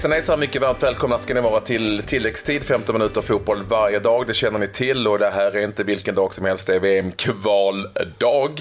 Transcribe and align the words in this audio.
Hejsan 0.00 0.12
hejsan, 0.12 0.40
mycket 0.40 0.62
varmt 0.62 0.82
välkomna 0.82 1.18
ska 1.18 1.34
ni 1.34 1.40
vara 1.40 1.60
till 1.60 2.02
tilläggstid, 2.06 2.64
15 2.64 2.92
minuter 2.92 3.20
fotboll 3.20 3.62
varje 3.62 3.98
dag. 3.98 4.26
Det 4.26 4.34
känner 4.34 4.58
ni 4.58 4.68
till 4.68 5.08
och 5.08 5.18
det 5.18 5.30
här 5.30 5.56
är 5.56 5.64
inte 5.64 5.84
vilken 5.84 6.14
dag 6.14 6.34
som 6.34 6.46
helst, 6.46 6.66
det 6.66 6.74
är 6.74 6.80
VM-kvaldag. 6.80 8.60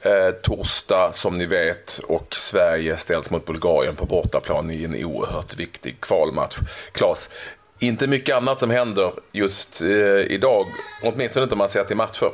Eh, 0.00 0.30
torsdag 0.42 1.10
som 1.12 1.38
ni 1.38 1.46
vet 1.46 2.00
och 2.08 2.34
Sverige 2.34 2.96
ställs 2.96 3.30
mot 3.30 3.46
Bulgarien 3.46 3.96
på 3.96 4.06
bortaplan 4.06 4.70
i 4.70 4.84
en 4.84 5.04
oerhört 5.04 5.56
viktig 5.56 6.00
kvalmatch. 6.00 6.58
Klas, 6.92 7.30
inte 7.78 8.06
mycket 8.06 8.36
annat 8.36 8.58
som 8.58 8.70
händer 8.70 9.12
just 9.32 9.82
eh, 9.82 9.88
idag, 10.28 10.66
åtminstone 11.02 11.42
inte 11.42 11.54
om 11.54 11.58
man 11.58 11.68
ser 11.68 11.84
till 11.84 11.96
matcher. 11.96 12.30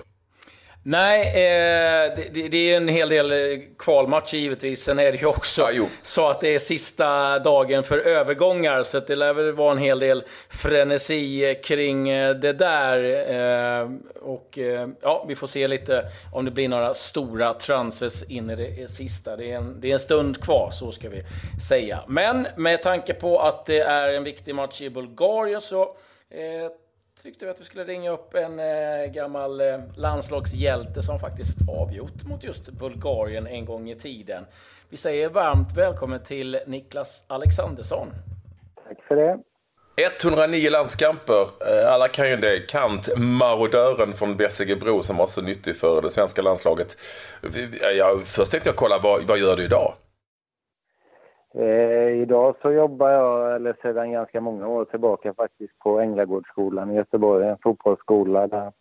Nej, 0.87 1.27
eh, 1.27 2.13
det, 2.33 2.49
det, 2.49 2.73
är 2.73 2.77
en 2.77 2.89
hel 2.89 3.09
del 3.09 3.33
eh, 3.33 3.61
kvalmatcher 3.79 4.37
givetvis. 4.37 4.83
Sen 4.83 4.99
är 4.99 5.13
det 5.13 5.19
ju 5.19 5.27
också 5.27 5.71
ja, 5.73 5.87
så 6.03 6.29
att 6.29 6.41
det 6.41 6.55
är 6.55 6.59
sista 6.59 7.39
dagen 7.39 7.85
för 7.85 7.99
övergångar. 7.99 8.83
Så 8.83 9.01
det 9.01 9.17
lär 9.17 9.35
väl 9.35 9.53
vara 9.53 9.73
en 9.73 9.79
hel 9.79 9.99
del 9.99 10.25
frenesi 10.49 11.55
kring 11.65 12.09
eh, 12.09 12.35
det 12.35 12.53
där. 12.53 12.99
Eh, 13.31 13.91
och 14.23 14.59
eh, 14.59 14.89
ja, 15.03 15.25
vi 15.29 15.35
får 15.35 15.47
se 15.47 15.69
lite 15.69 16.05
om 16.33 16.45
det 16.45 16.51
blir 16.51 16.69
några 16.69 16.95
stora 16.95 17.55
transfers 17.55 18.23
in 18.23 18.51
i 18.51 18.57
det 18.57 18.91
sista. 18.91 19.37
Det 19.37 19.51
är 19.51 19.57
en, 19.57 19.81
det 19.81 19.89
är 19.89 19.93
en 19.93 19.99
stund 19.99 20.41
kvar, 20.41 20.71
så 20.71 20.93
ska 20.93 21.09
vi 21.09 21.23
säga. 21.69 22.01
Men 22.09 22.47
med 22.57 22.83
tanke 22.83 23.15
på 23.15 23.41
att 23.41 23.67
det 23.67 23.81
är 23.81 24.09
en 24.09 24.25
viktig 24.25 24.55
match 24.55 24.81
i 24.81 24.91
Bulgarien 24.91 25.61
så 25.61 25.83
eh, 26.31 26.71
tyckte 27.23 27.45
vi 27.45 27.51
att 27.51 27.61
vi 27.61 27.65
skulle 27.65 27.85
ringa 27.85 28.11
upp 28.11 28.35
en 28.35 28.59
eh, 28.59 29.07
gammal 29.13 29.61
eh, 29.61 29.79
landslagshjälte 29.97 31.03
som 31.03 31.19
faktiskt 31.19 31.59
avgjort 31.69 32.25
mot 32.25 32.45
just 32.45 32.69
Bulgarien 32.69 33.47
en 33.47 33.65
gång 33.65 33.91
i 33.91 33.97
tiden. 33.97 34.45
Vi 34.89 34.97
säger 34.97 35.29
varmt 35.29 35.77
välkommen 35.77 36.23
till 36.23 36.61
Niklas 36.67 37.25
Alexandersson. 37.27 38.09
Tack 38.89 39.03
för 39.09 39.17
det. 39.17 39.39
109 39.97 40.71
landskamper. 40.71 41.43
Eh, 41.43 41.93
alla 41.93 42.09
kan 42.09 42.31
ju 42.31 42.37
det. 42.37 42.61
Kant, 42.61 43.09
marodören 43.17 44.13
från 44.13 44.37
Bessiegebro 44.37 45.03
som 45.03 45.17
var 45.17 45.27
så 45.27 45.43
nyttig 45.43 45.77
för 45.77 46.03
det 46.03 46.11
svenska 46.11 46.43
landslaget. 46.43 46.97
Jag, 47.99 48.27
först 48.27 48.51
tänkte 48.51 48.69
jag 48.69 48.77
kolla, 48.77 48.99
vad, 48.99 49.23
vad 49.23 49.39
gör 49.39 49.57
du 49.57 49.65
idag? 49.65 49.95
Eh, 51.59 52.09
idag 52.23 52.55
så 52.63 52.73
jobbar 52.73 53.11
jag, 53.11 53.55
eller 53.55 53.77
sedan 53.83 54.13
ganska 54.13 54.41
många 54.41 54.69
år 54.69 54.85
tillbaka 54.85 55.35
faktiskt, 55.35 55.79
på 55.79 56.01
Änglagårdsskolan 56.01 56.91
i 56.91 56.95
Göteborg, 56.95 57.49
en 57.49 57.59
fotbollsskola 57.63 58.47
där 58.47 58.73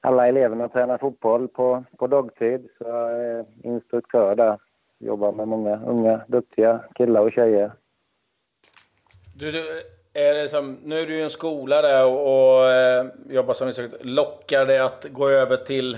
alla 0.00 0.28
eleverna 0.28 0.68
tränar 0.68 0.98
fotboll 0.98 1.48
på, 1.48 1.84
på 1.98 2.06
dagtid. 2.06 2.68
Så 2.78 2.84
jag 2.84 3.12
är 3.12 3.44
instruktör 3.62 4.34
där. 4.34 4.58
Jobbar 4.98 5.32
med 5.32 5.48
många 5.48 5.80
unga, 5.86 6.20
duktiga 6.28 6.80
killar 6.94 7.20
och 7.20 7.32
tjejer. 7.32 7.72
Du, 9.36 9.52
du 9.52 9.82
är 10.12 10.34
det 10.34 10.48
som, 10.48 10.78
nu 10.84 10.98
är 10.98 11.06
du 11.06 11.14
i 11.14 11.22
en 11.22 11.30
skola 11.30 11.82
där 11.82 12.06
och, 12.06 12.56
och 12.56 12.70
eh, 12.70 13.06
jobbar 13.28 13.54
som 13.54 13.68
instruktör. 13.68 13.98
Lockar 14.02 14.66
det 14.66 14.84
att 14.84 15.06
gå 15.10 15.28
över 15.28 15.56
till 15.56 15.94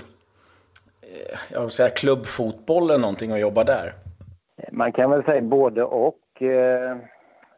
eh, 1.01 1.39
jag 1.51 1.61
vill 1.61 1.69
säga 1.69 1.89
klubbfotboll 1.89 2.83
eller 2.89 2.97
någonting 2.97 3.31
och 3.31 3.39
jobba 3.39 3.63
där? 3.63 3.93
Man 4.77 4.91
kan 4.91 5.11
väl 5.11 5.23
säga 5.23 5.41
både 5.41 5.83
och. 5.83 6.41
Eh, 6.41 6.97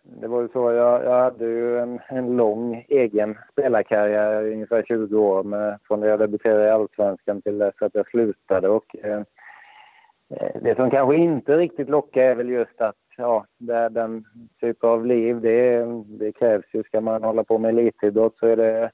det 0.04 0.28
var 0.28 0.42
ju 0.42 0.48
så, 0.48 0.72
jag, 0.72 1.04
jag 1.04 1.20
hade 1.24 1.46
ju 1.46 1.80
en, 1.80 2.00
en 2.08 2.38
lång 2.38 2.86
egen 2.90 3.38
spelarkarriär, 3.52 4.52
ungefär 4.52 4.84
20 4.84 5.20
år, 5.20 5.44
med, 5.44 5.80
från 5.88 6.00
det 6.00 6.08
jag 6.08 6.20
debuterade 6.20 6.68
i 6.68 6.70
Allsvenskan 6.70 7.42
till 7.42 7.58
dess 7.58 7.82
att 7.82 7.96
jag 7.96 8.08
slutade. 8.08 8.70
Och, 8.70 8.96
eh, 9.04 9.22
eh, 10.30 10.62
det 10.62 10.76
som 10.76 10.92
kanske 10.92 11.16
inte 11.16 11.58
riktigt 11.58 11.90
lockar 11.90 12.22
är 12.22 12.36
väl 12.36 12.50
just 12.50 12.82
att 12.82 12.96
ja, 13.18 13.46
det, 13.58 13.90
den 13.90 14.26
typen 14.62 14.90
av 14.90 15.06
liv, 15.06 15.42
det, 15.42 15.86
det 16.06 16.32
krävs 16.32 16.66
ju. 16.74 16.84
Ska 16.84 17.02
man 17.02 17.24
hålla 17.24 17.44
på 17.44 17.58
med 17.58 17.70
elitidrott 17.70 18.38
så 18.38 18.48
är 18.48 18.56
det 18.56 18.92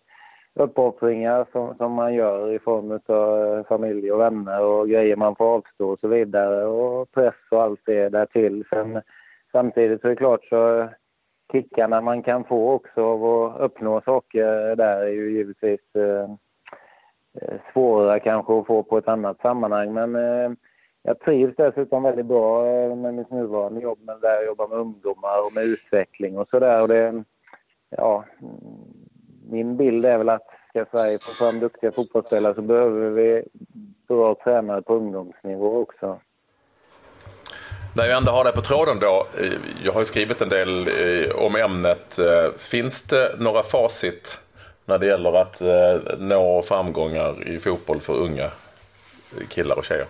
uppoffringar 0.55 1.45
som, 1.51 1.75
som 1.77 1.91
man 1.91 2.13
gör 2.13 2.51
i 2.51 2.59
form 2.59 2.99
av 3.05 3.57
eh, 3.57 3.65
familj 3.65 4.11
och 4.11 4.19
vänner 4.19 4.61
och 4.61 4.89
grejer 4.89 5.15
man 5.15 5.35
får 5.35 5.45
avstå 5.45 5.89
och 5.89 5.99
så 5.99 6.07
vidare 6.07 6.65
och 6.65 7.11
press 7.11 7.35
och 7.51 7.61
allt 7.61 7.81
det 7.85 8.09
därtill. 8.09 8.63
Sen, 8.69 9.01
samtidigt 9.51 10.01
så 10.01 10.07
är 10.07 10.09
det 10.09 10.15
klart 10.15 10.45
så 10.45 10.79
eh, 10.79 10.89
kickarna 11.51 12.01
man 12.01 12.23
kan 12.23 12.43
få 12.43 12.71
också 12.71 13.01
av 13.03 13.25
att 13.25 13.61
uppnå 13.61 14.01
saker 14.01 14.75
där 14.75 15.01
är 15.01 15.11
ju 15.11 15.31
givetvis 15.31 15.95
eh, 15.95 16.29
eh 17.41 17.59
svåra 17.73 18.19
kanske 18.19 18.59
att 18.59 18.67
få 18.67 18.83
på 18.83 18.97
ett 18.97 19.07
annat 19.07 19.41
sammanhang 19.41 19.93
men 19.93 20.15
eh, 20.15 20.51
jag 21.03 21.19
trivs 21.19 21.55
dessutom 21.55 22.03
väldigt 22.03 22.25
bra 22.25 22.63
med 22.95 23.13
mitt 23.13 23.31
nuvarande 23.31 23.81
jobb, 23.81 23.99
men 24.01 24.19
där 24.19 24.33
jag 24.33 24.45
jobbar 24.45 24.67
med 24.67 24.77
ungdomar 24.77 25.45
och 25.45 25.53
med 25.53 25.63
utveckling 25.63 26.37
och 26.37 26.49
sådär. 26.49 27.23
Ja, 27.89 28.25
min 29.49 29.77
bild 29.77 30.05
är 30.05 30.17
väl 30.17 30.29
att 30.29 30.47
ska 30.69 30.85
Sverige 30.91 31.19
få 31.19 31.31
fram 31.31 31.59
duktiga 31.59 31.91
fotbollsspelare 31.91 32.53
så 32.53 32.61
behöver 32.61 33.09
vi 33.09 33.43
bra 34.07 34.35
tränare 34.43 34.81
på 34.81 34.95
ungdomsnivå 34.95 35.77
också. 35.77 36.19
När 37.95 38.05
jag 38.05 38.17
ändå 38.17 38.31
har 38.31 38.43
det 38.43 38.51
på 38.51 38.61
tråden 38.61 38.99
då, 38.99 39.27
eh, 39.39 39.53
jag 39.83 39.93
har 39.93 39.99
ju 40.01 40.05
skrivit 40.05 40.41
en 40.41 40.49
del 40.49 40.87
eh, 40.87 41.45
om 41.45 41.55
ämnet. 41.55 42.19
Eh, 42.19 42.53
finns 42.57 43.03
det 43.03 43.35
några 43.39 43.63
facit 43.63 44.39
när 44.85 44.97
det 44.97 45.05
gäller 45.05 45.37
att 45.37 45.61
nå 46.19 46.61
framgångar 46.61 47.47
i 47.47 47.59
fotboll 47.59 47.99
för 47.99 48.13
unga 48.13 48.49
killar 49.49 49.77
och 49.77 49.83
tjejer? 49.83 50.05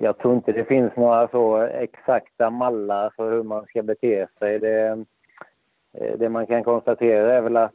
Jag 0.00 0.18
tror 0.18 0.34
inte 0.34 0.52
det 0.52 0.64
finns 0.64 0.96
några 0.96 1.28
så 1.28 1.56
exakta 1.62 2.50
mallar 2.50 3.12
för 3.16 3.30
hur 3.30 3.42
man 3.42 3.66
ska 3.66 3.82
bete 3.82 4.26
sig. 4.38 4.58
Det, 4.58 5.04
Eh, 5.94 6.18
det 6.18 6.28
man 6.28 6.46
kan 6.46 6.64
konstatera 6.64 7.34
är 7.34 7.40
väl 7.40 7.56
att 7.56 7.74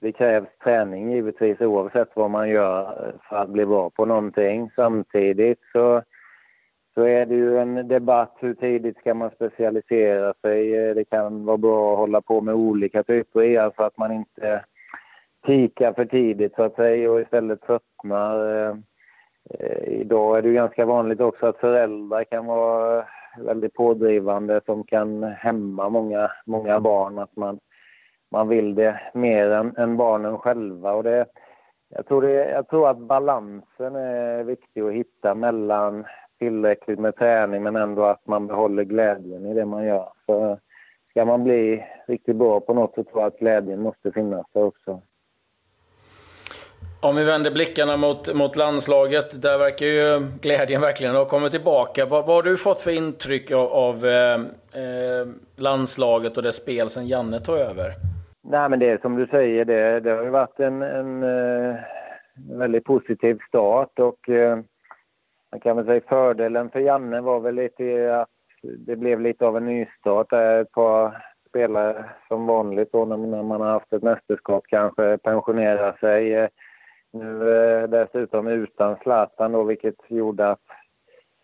det 0.00 0.12
krävs 0.12 0.48
träning 0.64 1.12
givetvis 1.12 1.60
oavsett 1.60 2.08
vad 2.14 2.30
man 2.30 2.48
gör 2.48 3.06
eh, 3.06 3.14
för 3.28 3.36
att 3.36 3.48
bli 3.48 3.66
bra 3.66 3.90
på 3.90 4.04
någonting. 4.04 4.70
Samtidigt 4.76 5.60
så, 5.72 6.02
så 6.94 7.02
är 7.02 7.26
det 7.26 7.34
ju 7.34 7.58
en 7.58 7.88
debatt 7.88 8.36
hur 8.40 8.54
tidigt 8.54 8.98
ska 8.98 9.14
man 9.14 9.30
specialisera 9.30 10.34
sig. 10.40 10.76
Eh, 10.76 10.94
det 10.94 11.04
kan 11.04 11.44
vara 11.44 11.56
bra 11.56 11.92
att 11.92 11.98
hålla 11.98 12.20
på 12.20 12.40
med 12.40 12.54
olika 12.54 13.02
typer 13.02 13.42
i 13.42 13.70
så 13.76 13.82
att 13.82 13.98
man 13.98 14.12
inte 14.12 14.64
pikar 15.46 15.92
för 15.92 16.04
tidigt 16.04 16.54
så 16.54 16.62
att 16.62 16.74
säga 16.74 17.10
och 17.10 17.20
istället 17.20 17.62
tröttnar. 17.62 18.68
Eh, 19.50 19.88
idag 19.88 20.38
är 20.38 20.42
det 20.42 20.48
ju 20.48 20.54
ganska 20.54 20.84
vanligt 20.84 21.20
också 21.20 21.46
att 21.46 21.56
föräldrar 21.56 22.24
kan 22.24 22.46
vara 22.46 23.04
väldigt 23.38 23.74
pådrivande 23.74 24.60
som 24.66 24.84
kan 24.84 25.22
hämma 25.22 25.88
många, 25.88 26.30
många 26.46 26.80
barn. 26.80 27.18
Att 27.18 27.36
man, 27.36 27.58
man 28.30 28.48
vill 28.48 28.74
det 28.74 29.00
mer 29.14 29.50
än, 29.50 29.76
än 29.76 29.96
barnen 29.96 30.38
själva. 30.38 30.92
Och 30.92 31.02
det, 31.02 31.26
jag, 31.88 32.06
tror 32.06 32.22
det, 32.22 32.50
jag 32.50 32.68
tror 32.68 32.88
att 32.88 32.98
balansen 32.98 33.96
är 33.96 34.42
viktig 34.42 34.80
att 34.80 34.92
hitta 34.92 35.34
mellan 35.34 36.04
tillräckligt 36.38 36.98
med 36.98 37.16
träning 37.16 37.62
men 37.62 37.76
ändå 37.76 38.04
att 38.04 38.26
man 38.26 38.46
behåller 38.46 38.84
glädjen 38.84 39.46
i 39.46 39.54
det 39.54 39.64
man 39.64 39.84
gör. 39.84 40.08
För 40.26 40.58
ska 41.10 41.24
man 41.24 41.44
bli 41.44 41.84
riktigt 42.06 42.36
bra 42.36 42.60
på 42.60 42.74
något 42.74 42.94
så 42.94 43.04
tror 43.04 43.22
jag 43.22 43.26
att 43.26 43.38
glädjen 43.38 43.82
måste 43.82 44.12
finnas 44.12 44.46
där 44.52 44.64
också. 44.64 45.02
Om 47.04 47.16
vi 47.16 47.24
vänder 47.24 47.50
blickarna 47.50 47.96
mot, 47.96 48.34
mot 48.34 48.56
landslaget, 48.56 49.42
där 49.42 49.58
verkar 49.58 49.86
ju 49.86 50.26
glädjen 50.40 50.80
verkligen 50.80 51.14
ha 51.14 51.24
kommit 51.24 51.52
tillbaka. 51.52 52.06
Vad, 52.06 52.26
vad 52.26 52.36
har 52.36 52.42
du 52.42 52.56
fått 52.56 52.80
för 52.80 52.90
intryck 52.90 53.50
av, 53.50 53.72
av 53.72 54.06
eh, 54.06 54.34
eh 54.34 55.26
landslaget 55.56 56.36
och 56.36 56.42
det 56.42 56.52
spel 56.52 56.90
sen 56.90 57.06
Janne 57.06 57.38
tog 57.38 57.56
över? 57.56 57.90
Nej, 58.44 58.68
men 58.68 58.78
det 58.78 58.90
är 58.90 58.98
som 58.98 59.16
du 59.16 59.26
säger, 59.26 59.64
det, 59.64 60.00
det 60.00 60.10
har 60.10 60.22
ju 60.24 60.30
varit 60.30 60.60
en, 60.60 60.82
en, 60.82 61.22
en 61.22 61.70
eh, 61.70 61.76
väldigt 62.58 62.84
positiv 62.84 63.38
start 63.48 63.98
och 63.98 64.28
eh, 64.28 64.58
man 65.52 65.60
kan 65.60 65.76
väl 65.76 65.86
säga 65.86 66.00
fördelen 66.08 66.70
för 66.70 66.80
Janne 66.80 67.20
var 67.20 67.40
väl 67.40 67.54
lite 67.54 68.16
att 68.20 68.28
det 68.62 68.96
blev 68.96 69.20
lite 69.20 69.46
av 69.46 69.56
en 69.56 69.66
nystart. 69.66 70.32
Ett 70.32 70.72
par 70.72 71.24
spelare 71.48 72.04
som 72.28 72.46
vanligt 72.46 72.92
då 72.92 73.04
när 73.04 73.42
man 73.42 73.60
har 73.60 73.68
haft 73.68 73.92
ett 73.92 74.02
mästerskap 74.02 74.64
kanske 74.68 75.18
pensionerar 75.18 75.96
sig 76.00 76.34
eh, 76.34 76.48
nu 77.12 77.54
eh, 77.54 77.88
dessutom 77.88 78.46
utan 78.46 78.96
Zlatan 78.96 79.52
då, 79.52 79.62
vilket 79.62 79.96
gjorde 80.08 80.50
att 80.50 80.60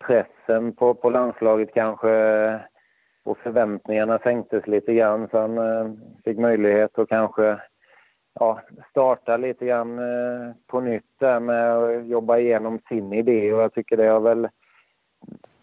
pressen 0.07 0.75
på, 0.75 0.93
på 0.93 1.09
landslaget 1.09 1.73
kanske 1.73 2.11
eh, 2.11 2.59
och 3.23 3.37
förväntningarna 3.37 4.19
sänktes 4.19 4.67
lite 4.67 4.93
grann. 4.93 5.27
Så 5.31 5.39
han 5.39 5.57
eh, 5.57 5.91
fick 6.23 6.37
möjlighet 6.37 6.99
att 6.99 7.09
kanske 7.09 7.61
ja, 8.39 8.61
starta 8.89 9.37
lite 9.37 9.65
grann 9.65 9.99
eh, 9.99 10.55
på 10.67 10.79
nytt 10.79 11.19
där 11.19 11.39
med 11.39 11.77
att 11.77 12.07
jobba 12.07 12.37
igenom 12.37 12.79
sin 12.89 13.13
idé 13.13 13.53
och 13.53 13.61
jag 13.61 13.73
tycker 13.73 13.97
det 13.97 14.07
har 14.07 14.19
väl 14.19 14.47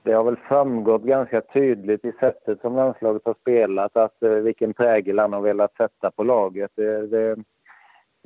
det 0.03 0.13
har 0.13 0.25
väl 0.25 0.37
framgått 0.37 1.03
ganska 1.03 1.41
tydligt 1.41 2.05
i 2.05 2.13
sättet 2.13 2.61
som 2.61 2.77
landslaget 2.77 3.23
har 3.25 3.35
spelat 3.41 3.97
att 3.97 4.23
eh, 4.23 4.31
vilken 4.31 4.75
prägel 4.75 5.19
han 5.19 5.33
har 5.33 5.41
velat 5.41 5.77
sätta 5.77 6.11
på 6.11 6.23
laget. 6.23 6.71
Det, 6.75 7.07
det, 7.07 7.37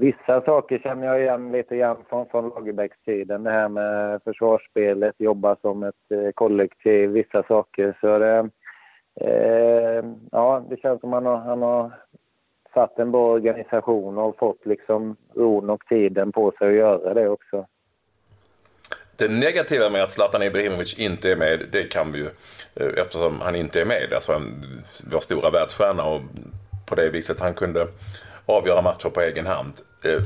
Vissa 0.00 0.40
saker 0.44 0.78
känner 0.78 1.06
jag 1.06 1.20
igen 1.20 1.52
lite 1.52 1.76
grann 1.76 1.96
från, 2.08 2.26
från 2.28 2.48
Lagerbäckstiden. 2.48 3.42
Det 3.42 3.50
här 3.50 3.68
med 3.68 4.22
försvarsspelet, 4.22 5.14
jobba 5.18 5.56
som 5.56 5.82
ett 5.82 6.10
eh, 6.10 6.30
kollektiv, 6.34 7.10
vissa 7.10 7.42
saker. 7.42 7.96
Så 8.00 8.18
det, 8.18 8.50
eh, 9.20 10.04
ja, 10.32 10.64
det 10.70 10.80
känns 10.80 11.00
som 11.00 11.12
han 11.12 11.26
har, 11.26 11.36
han 11.36 11.62
har 11.62 11.90
satt 12.74 12.98
en 12.98 13.12
bra 13.12 13.32
organisation 13.32 14.18
och 14.18 14.38
fått 14.38 14.66
liksom 14.66 15.16
ron 15.34 15.70
och 15.70 15.86
tiden 15.86 16.32
på 16.32 16.52
sig 16.58 16.68
att 16.68 16.74
göra 16.74 17.14
det 17.14 17.28
också. 17.28 17.66
Det 19.16 19.28
negativa 19.28 19.90
med 19.90 20.02
att 20.02 20.12
Zlatan 20.12 20.42
Ibrahimovic 20.42 20.98
inte 20.98 21.32
är 21.32 21.36
med, 21.36 21.66
det 21.72 21.82
kan 21.82 22.12
vi 22.12 22.18
ju, 22.18 22.26
eh, 22.74 23.00
eftersom 23.00 23.40
han 23.40 23.54
inte 23.54 23.80
är 23.80 23.86
med, 23.86 24.12
alltså 24.14 24.32
en, 24.32 24.62
vår 25.12 25.20
stora 25.20 25.50
världsstjärna 25.50 26.04
och 26.04 26.20
på 26.88 26.94
det 26.94 27.10
viset 27.10 27.40
han 27.40 27.54
kunde 27.54 27.86
avgöra 28.50 28.82
matcher 28.82 29.08
på 29.08 29.20
egen 29.20 29.46
hand. 29.46 29.72
Eh, 30.04 30.22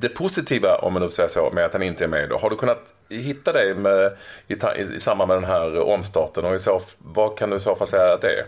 det 0.00 0.08
positiva, 0.08 0.68
om 0.82 0.92
man 0.92 1.02
nu 1.02 1.08
säger 1.08 1.28
så, 1.28 1.50
med 1.54 1.64
att 1.64 1.72
han 1.72 1.82
inte 1.82 2.04
är 2.04 2.08
med, 2.08 2.32
har 2.42 2.50
du 2.50 2.56
kunnat 2.56 2.94
hitta 3.10 3.52
det 3.52 3.74
med, 3.74 4.12
i, 4.48 4.54
i 4.94 5.00
samband 5.00 5.28
med 5.28 5.36
den 5.36 5.44
här 5.44 5.82
omstarten 5.82 6.44
och 6.44 6.54
i 6.54 6.58
så, 6.58 6.80
vad 7.14 7.38
kan 7.38 7.50
du 7.50 7.56
i 7.56 7.60
så 7.60 7.74
fall 7.74 7.86
säga 7.86 8.14
att 8.14 8.20
det 8.20 8.40
är? 8.40 8.44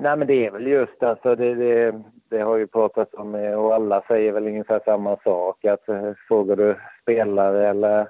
Nej 0.00 0.16
men 0.16 0.26
det 0.26 0.46
är 0.46 0.50
väl 0.50 0.66
just 0.66 1.02
alltså 1.02 1.34
det, 1.34 1.54
det, 1.54 2.02
det 2.30 2.40
har 2.40 2.56
ju 2.56 2.66
pratats 2.66 3.14
om 3.14 3.34
eh, 3.34 3.52
och 3.52 3.74
alla 3.74 4.02
säger 4.08 4.32
väl 4.32 4.46
ungefär 4.46 4.80
samma 4.84 5.16
sak 5.16 5.64
att 5.64 5.88
eh, 5.88 6.12
frågar 6.28 6.56
du 6.56 6.76
spelare 7.02 7.68
eller, 7.68 8.08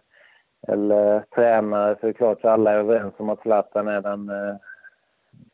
eller 0.69 1.25
tränare 1.35 1.97
så 2.01 2.07
är 2.07 2.13
det 2.13 2.19
klart 2.19 2.39
att 2.39 2.51
alla 2.51 2.73
är 2.73 2.79
överens 2.79 3.15
om 3.17 3.31
att 3.31 3.43
Zlatan 3.43 3.89
är 3.89 4.01
den 4.01 4.29
eh, 4.29 4.57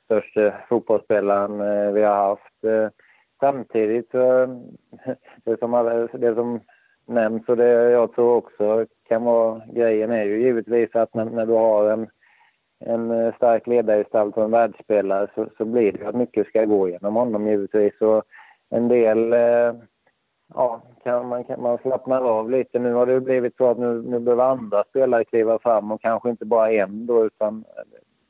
största 0.05 0.55
fotbollsspelaren 0.69 1.61
eh, 1.61 1.93
vi 1.93 2.03
har 2.03 2.15
haft. 2.15 2.65
Eh, 2.65 2.89
samtidigt 3.43 4.11
så, 4.11 4.47
det 5.45 5.59
som, 5.59 6.09
det 6.13 6.35
som 6.35 6.61
nämns 7.07 7.49
och 7.49 7.57
det 7.57 7.91
jag 7.91 8.15
tror 8.15 8.37
också 8.37 8.87
kan 9.09 9.25
vara 9.25 9.63
grejen 9.73 10.11
är 10.11 10.25
ju 10.25 10.43
givetvis 10.43 10.95
att 10.95 11.15
när, 11.15 11.25
när 11.25 11.47
du 11.47 11.53
har 11.53 11.91
en, 11.91 12.07
en 12.85 13.11
eh, 13.11 13.35
stark 13.35 13.67
ledargestalt 13.67 14.37
och 14.37 14.45
en 14.45 14.51
världsspelare 14.51 15.29
så, 15.35 15.47
så 15.57 15.65
blir 15.65 15.93
det 15.93 16.09
att 16.09 16.15
mycket 16.15 16.47
ska 16.47 16.65
gå 16.65 16.89
genom 16.89 17.15
honom 17.15 17.47
givetvis. 17.47 18.01
Och 18.01 18.23
en 18.71 18.89
del 18.89 19.33
eh, 19.33 19.75
ja, 20.55 20.83
kan 21.05 21.29
man, 21.29 21.45
kan 21.45 21.63
man 21.63 21.79
slappnar 21.79 22.21
av 22.21 22.51
lite. 22.51 22.79
Nu 22.79 22.93
har 22.93 23.07
det 23.07 23.21
blivit 23.21 23.57
så 23.57 23.71
att 23.71 23.79
nu, 23.79 24.03
nu 24.03 24.19
behöver 24.19 24.45
andra 24.45 24.85
spelare 24.85 25.25
kliva 25.25 25.59
fram 25.59 25.93
och 25.93 26.03
kanske 26.03 26.31
inte 26.31 26.45
bara 26.45 26.73
en 26.73 27.07
då 27.07 27.27
utan 27.27 27.65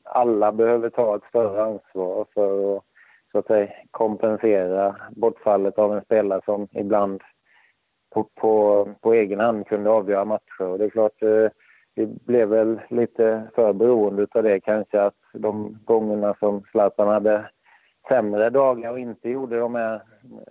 alla 0.03 0.51
behöver 0.51 0.89
ta 0.89 1.15
ett 1.15 1.23
större 1.29 1.63
ansvar 1.63 2.25
för 2.33 2.77
att 2.77 2.83
så 3.33 3.39
att 3.39 3.47
säga, 3.47 3.69
kompensera 3.91 4.95
bortfallet 5.09 5.79
av 5.79 5.93
en 5.93 6.03
spelare 6.03 6.41
som 6.45 6.67
ibland 6.71 7.21
på, 8.13 8.27
på, 8.35 8.87
på 9.01 9.13
egen 9.13 9.39
hand 9.39 9.67
kunde 9.67 9.89
avgöra 9.89 10.25
matcher. 10.25 10.61
Och 10.61 10.77
det 10.77 10.85
är 10.85 10.89
klart, 10.89 11.21
eh, 11.23 11.47
vi 11.95 12.05
blev 12.05 12.49
väl 12.49 12.81
lite 12.89 13.43
för 13.55 13.73
beroende 13.73 14.27
av 14.31 14.43
det 14.43 14.59
kanske 14.59 15.01
att 15.01 15.15
de 15.33 15.79
gångerna 15.85 16.35
som 16.39 16.63
Zlatan 16.71 17.07
hade 17.07 17.49
sämre 18.07 18.49
dagar 18.49 18.91
och 18.91 18.99
inte 18.99 19.29
gjorde 19.29 19.59
de 19.59 19.75
här 19.75 20.01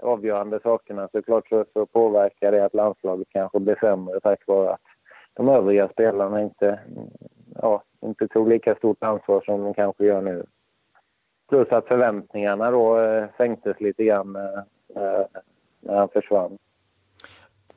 avgörande 0.00 0.60
sakerna 0.62 1.08
så 1.12 1.22
klart 1.22 1.48
så, 1.48 1.64
så 1.72 1.86
påverkar 1.86 2.52
det 2.52 2.64
att 2.64 2.74
landslaget 2.74 3.28
kanske 3.30 3.60
blev 3.60 3.78
sämre 3.80 4.20
tack 4.20 4.46
vare 4.46 4.70
att 4.70 4.80
de 5.34 5.48
övriga 5.48 5.88
spelarna 5.88 6.42
inte, 6.42 6.80
ja, 7.54 7.82
inte 8.00 8.28
tog 8.28 8.48
lika 8.48 8.74
stort 8.74 9.02
ansvar 9.02 9.40
som 9.40 9.60
de 9.64 9.74
kanske 9.74 10.04
gör 10.04 10.20
nu. 10.20 10.46
Plus 11.52 11.72
att 11.72 11.86
förväntningarna 11.86 12.70
då 12.70 13.00
eh, 13.00 13.24
sänktes 13.36 13.80
lite 13.80 14.04
grann 14.04 14.36
eh, 14.36 15.02
eh, 15.02 15.26
när 15.80 15.94
han 15.94 16.08
försvann. 16.08 16.58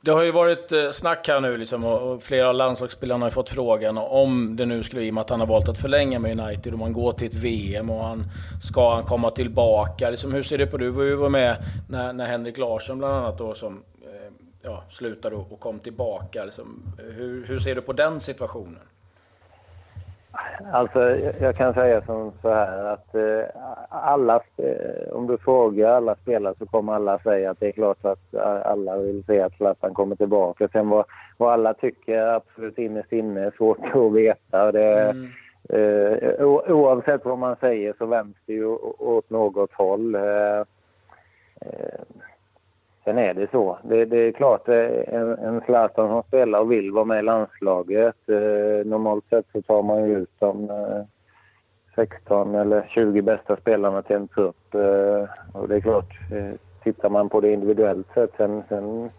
Det 0.01 0.11
har 0.11 0.23
ju 0.23 0.31
varit 0.31 0.71
snack 0.91 1.27
här 1.27 1.41
nu 1.41 1.57
liksom, 1.57 1.85
och 1.85 2.23
flera 2.23 2.49
av 2.49 2.55
landslagsspelarna 2.55 3.25
har 3.25 3.29
fått 3.29 3.49
frågan 3.49 3.97
om 3.97 4.55
det 4.55 4.65
nu 4.65 4.83
skulle, 4.83 5.01
i 5.01 5.09
och 5.09 5.13
med 5.13 5.21
att 5.21 5.29
han 5.29 5.39
har 5.39 5.47
valt 5.47 5.69
att 5.69 5.77
förlänga 5.77 6.19
med 6.19 6.39
United, 6.39 6.73
om 6.73 6.81
han 6.81 6.93
går 6.93 7.11
till 7.11 7.27
ett 7.27 7.33
VM 7.33 7.89
och 7.89 8.03
han 8.03 8.23
ska 8.67 8.93
han 8.93 9.03
komma 9.03 9.31
tillbaka. 9.31 10.09
Liksom, 10.09 10.33
hur 10.33 10.43
ser 10.43 10.57
du 10.57 10.67
på 10.67 10.77
det? 10.77 10.85
Du 10.85 10.91
var 10.91 11.03
ju 11.03 11.29
med 11.29 11.55
när, 11.89 12.13
när 12.13 12.25
Henrik 12.25 12.57
Larsson 12.57 12.97
bland 12.97 13.13
annat 13.13 13.37
då 13.37 13.53
som 13.53 13.83
ja, 14.61 14.83
slutade 14.89 15.35
och 15.35 15.59
kom 15.59 15.79
tillbaka. 15.79 16.45
Liksom, 16.45 16.83
hur, 16.97 17.45
hur 17.45 17.59
ser 17.59 17.75
du 17.75 17.81
på 17.81 17.93
den 17.93 18.19
situationen? 18.19 18.79
Alltså, 20.71 21.17
jag 21.39 21.55
kan 21.55 21.73
säga 21.73 22.01
som 22.01 22.31
så 22.41 22.49
här 22.49 22.83
att 22.83 23.15
eh, 23.15 23.45
alla, 23.89 24.35
eh, 24.57 25.13
om 25.13 25.27
du 25.27 25.37
frågar 25.37 25.89
alla 25.89 26.15
spelare 26.15 26.55
så 26.59 26.65
kommer 26.65 26.93
alla 26.93 27.19
säga 27.19 27.51
att 27.51 27.59
det 27.59 27.67
är 27.67 27.71
klart 27.71 28.05
att 28.05 28.35
alla 28.65 28.97
vill 28.97 29.23
se 29.23 29.41
att 29.41 29.53
Zlatan 29.57 29.93
kommer 29.93 30.15
tillbaka. 30.15 30.67
Sen 30.67 30.89
vad, 30.89 31.05
vad 31.37 31.53
alla 31.53 31.73
tycker 31.73 32.17
absolut 32.17 32.77
innerst 32.77 33.11
inne 33.11 33.41
är 33.41 33.51
svårt 33.57 33.79
att 33.95 34.13
veta. 34.13 34.71
Det, 34.71 35.01
mm. 35.01 35.29
eh, 35.69 36.45
oavsett 36.67 37.25
vad 37.25 37.37
man 37.37 37.55
säger 37.55 37.93
så 37.97 38.05
vänds 38.05 38.37
det 38.45 38.53
ju 38.53 38.67
åt 38.99 39.29
något 39.29 39.73
håll. 39.73 40.17
Sen 43.05 43.17
är 43.17 43.33
det 43.33 43.51
så. 43.51 43.77
Det, 43.83 44.05
det 44.05 44.17
är 44.17 44.31
klart, 44.31 44.69
eh, 44.69 45.15
en, 45.15 45.37
en 45.37 45.61
Zlatan 45.61 46.09
som 46.09 46.23
spelar 46.23 46.59
och 46.59 46.71
vill 46.71 46.91
vara 46.91 47.05
med 47.05 47.19
i 47.19 47.21
landslaget. 47.21 48.15
Eh, 48.29 48.85
normalt 48.85 49.25
sett 49.29 49.45
så 49.51 49.61
tar 49.61 49.81
man 49.83 50.09
ju 50.09 50.17
ut 50.17 50.31
de 50.39 50.69
eh, 50.69 51.03
16 51.95 52.55
eller 52.55 52.85
20 52.89 53.21
bästa 53.21 53.55
spelarna 53.55 54.01
till 54.01 54.15
en 54.15 54.27
trupp. 54.27 54.75
Eh, 54.75 55.29
och 55.53 55.67
det 55.67 55.75
är 55.75 55.81
klart, 55.81 56.19
eh, 56.31 56.59
tittar 56.83 57.09
man 57.09 57.29
på 57.29 57.41
det 57.41 57.51
individuellt 57.51 58.07
sett 58.13 58.31
sen, 58.37 58.63
sen 58.69 59.09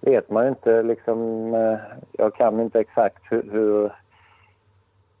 vet 0.00 0.30
man 0.30 0.42
ju 0.44 0.48
inte 0.48 0.82
liksom... 0.82 1.54
Eh, 1.54 1.78
jag 2.12 2.34
kan 2.34 2.60
inte 2.60 2.80
exakt 2.80 3.22
hur, 3.30 3.42
hur 3.52 3.90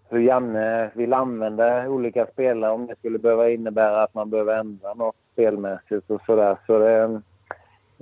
hur 0.08 0.20
Janne 0.20 0.90
vill 0.94 1.12
använda 1.12 1.88
olika 1.88 2.26
spelare 2.26 2.72
om 2.72 2.86
det 2.86 2.96
skulle 2.96 3.18
behöva 3.18 3.50
innebära 3.50 4.02
att 4.02 4.14
man 4.14 4.30
behöver 4.30 4.58
ändra 4.58 4.94
något 4.94 5.16
spelmässigt 5.32 6.10
och 6.10 6.20
sådär. 6.26 6.56
Så 6.66 6.78
det, 6.78 7.20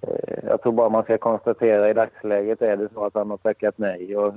Eh, 0.03 0.39
jag 0.43 0.63
tror 0.63 0.73
bara 0.73 0.89
man 0.89 1.03
ska 1.03 1.19
konstatera 1.19 1.91
i 1.91 1.93
dagsläget 1.93 2.63
är 2.63 2.77
det 2.77 2.89
så 2.95 3.05
att 3.05 3.15
han 3.15 3.31
har 3.31 3.37
tackat 3.37 3.79
nej. 3.79 4.17
Och 4.17 4.35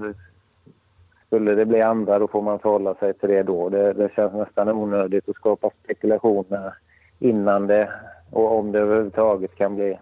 skulle 1.26 1.56
det 1.56 1.66
bli 1.66 1.82
andra 1.82 2.20
då 2.20 2.28
får 2.28 2.42
man 2.42 2.60
förhålla 2.60 2.96
sig 2.96 3.14
till 3.14 3.30
det 3.30 3.44
då. 3.44 3.70
Det, 3.70 3.94
det 3.94 4.12
känns 4.16 4.34
nästan 4.34 4.70
onödigt 4.70 5.30
att 5.30 5.36
skapa 5.36 5.70
spekulationer 5.84 6.74
innan 7.20 7.68
det 7.68 7.90
och 8.32 8.60
om 8.60 8.72
det 8.72 8.80
överhuvudtaget 8.80 9.56
kan 9.56 9.76
bli 9.76 10.00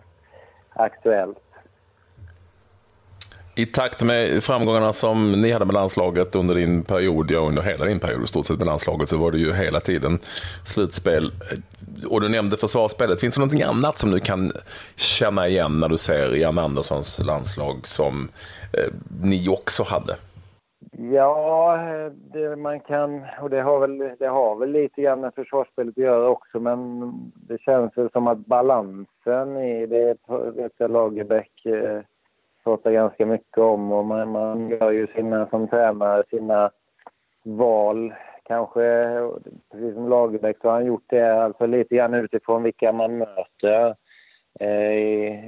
aktuellt. 0.73 1.44
I 3.57 3.65
takt 3.65 4.03
med 4.03 4.43
framgångarna 4.43 4.93
som 4.93 5.31
ni 5.31 5.51
hade 5.51 5.65
med 5.65 5.73
landslaget 5.73 6.35
under 6.35 6.55
din 6.55 6.83
period, 6.83 7.31
ja 7.31 7.39
under 7.39 7.61
hela 7.61 7.85
din 7.85 7.99
period 7.99 8.23
i 8.23 8.27
stort 8.27 8.45
sett 8.45 8.57
med 8.57 8.67
landslaget, 8.67 9.09
så 9.09 9.17
var 9.17 9.31
det 9.31 9.37
ju 9.37 9.53
hela 9.53 9.79
tiden 9.79 10.19
slutspel. 10.65 11.31
Och 12.09 12.21
du 12.21 12.29
nämnde 12.29 12.57
försvarsspelet. 12.57 13.19
Finns 13.19 13.35
det 13.35 13.39
någonting 13.39 13.61
annat 13.61 13.97
som 13.97 14.11
du 14.11 14.19
kan 14.19 14.51
känna 14.95 15.47
igen 15.47 15.79
när 15.79 15.89
du 15.89 15.97
ser 15.97 16.35
Jan 16.35 16.57
Anderssons 16.57 17.19
landslag 17.19 17.87
som 17.87 18.29
eh, 18.73 18.93
ni 19.23 19.49
också 19.49 19.83
hade? 19.83 20.15
Ja, 21.13 21.77
det 22.33 22.55
man 22.55 22.79
kan, 22.79 23.25
och 23.41 23.49
det 23.49 23.61
har, 23.61 23.79
väl, 23.79 23.97
det 24.19 24.27
har 24.27 24.55
väl 24.55 24.71
lite 24.71 25.01
grann 25.01 25.21
med 25.21 25.33
försvarsspelet 25.35 25.97
att 25.97 26.03
göra 26.03 26.29
också, 26.29 26.59
men 26.59 27.11
det 27.35 27.61
känns 27.61 27.97
väl 27.97 28.09
som 28.11 28.27
att 28.27 28.45
balansen 28.45 29.57
i 29.57 29.85
det, 29.85 30.17
vet 30.55 30.71
jag 30.77 30.91
Lagerbäck 30.91 31.65
eh, 31.65 32.01
pratar 32.65 32.91
ganska 32.91 33.25
mycket 33.25 33.57
om 33.57 33.91
och 33.91 34.05
man, 34.05 34.31
man 34.31 34.69
gör 34.69 34.91
ju 34.91 35.07
sina, 35.07 35.49
som 35.49 35.67
tränare, 35.67 36.23
sina 36.29 36.71
val. 37.43 38.13
Kanske, 38.43 39.03
precis 39.71 39.93
som 39.93 40.09
Lagerbäck, 40.09 40.57
så 40.61 40.67
har 40.67 40.73
han 40.73 40.85
gjort 40.85 41.05
det 41.07 41.43
alltså 41.43 41.65
lite 41.65 41.95
grann 41.95 42.13
utifrån 42.13 42.63
vilka 42.63 42.91
man 42.91 43.17
möter. 43.17 43.95
Eh, 44.59 45.39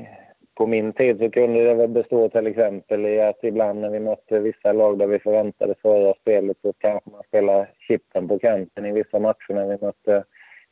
på 0.56 0.68
min 0.68 0.94
tid 0.94 1.18
så 1.20 1.32
kunde 1.32 1.64
det 1.64 1.74
väl 1.74 1.90
bestå 1.90 2.30
till 2.30 2.48
exempel 2.48 3.06
i 3.06 3.22
att 3.22 3.44
ibland 3.44 3.82
när 3.82 3.90
vi 3.90 4.00
mötte 4.00 4.40
vissa 4.40 4.74
lag 4.74 4.98
där 4.98 5.08
vi 5.08 5.20
förväntade 5.20 5.76
förra 5.82 6.14
spelet 6.14 6.58
så 6.62 6.74
kanske 6.78 7.10
man 7.10 7.24
spelar 7.28 7.70
chippen 7.88 8.28
på 8.28 8.40
kanten 8.40 8.86
i 8.86 8.92
vissa 8.92 9.20
matcher 9.20 9.54
när 9.54 9.68
vi 9.68 9.86
mötte 9.86 10.24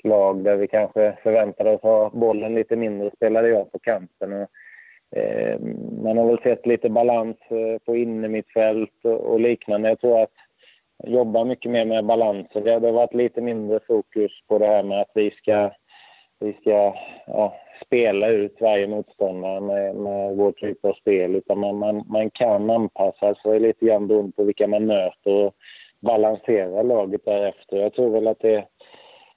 lag 0.04 0.44
där 0.44 0.56
vi 0.56 0.68
kanske 0.68 1.18
förväntade 1.24 1.70
oss 1.72 1.82
ha 1.82 2.10
bollen 2.10 2.56
lite 2.56 2.76
mindre 2.76 3.12
spelade 3.16 3.50
jag 3.50 3.72
på 3.72 3.80
kanten. 3.80 4.34
Och 4.34 4.50
Eh, 5.12 5.60
man 6.04 6.18
har 6.18 6.26
väl 6.28 6.42
sett 6.44 6.66
lite 6.66 6.90
balans 6.90 7.38
eh, 7.50 7.78
på 7.86 7.96
innermittfält 7.96 9.06
och, 9.06 9.40
liknande. 9.40 9.90
Jag 9.90 10.00
tror 10.00 10.22
att 10.22 10.34
jobba 11.04 11.44
mycket 11.44 11.72
mer 11.72 11.86
med 11.86 12.06
balans. 12.06 12.48
Det 12.54 12.72
har 12.72 12.92
varit 12.92 13.14
lite 13.14 13.42
mindre 13.42 13.80
fokus 13.88 14.32
på 14.48 14.58
det 14.58 14.68
här 14.68 14.84
med 14.84 15.02
att 15.02 15.12
vi 15.14 15.32
ska, 15.32 15.72
vi 16.40 16.54
ska 16.54 16.96
ja, 17.28 17.56
spela 17.86 18.30
ut 18.30 18.58
varje 18.62 18.88
motståndare 18.88 19.62
med, 19.62 19.96
med 19.96 20.36
vår 20.36 20.52
typ 20.52 20.86
av 20.86 20.94
spel. 20.94 21.36
Utan 21.36 21.60
man, 21.60 21.78
man, 21.78 22.04
man 22.08 22.30
kan 22.30 22.70
anpassa 22.70 23.36
sig 23.36 23.60
lite 23.60 23.86
grann 23.86 24.08
beroende 24.08 24.32
på 24.32 24.44
vilka 24.44 24.68
man 24.68 24.86
möter 24.86 25.32
och 25.32 25.56
balansera 26.00 26.82
laget 26.82 27.26
därefter. 27.26 27.78
Jag 27.78 27.94
tror 27.94 28.10
väl 28.10 28.28
att 28.28 28.40
det, 28.40 28.66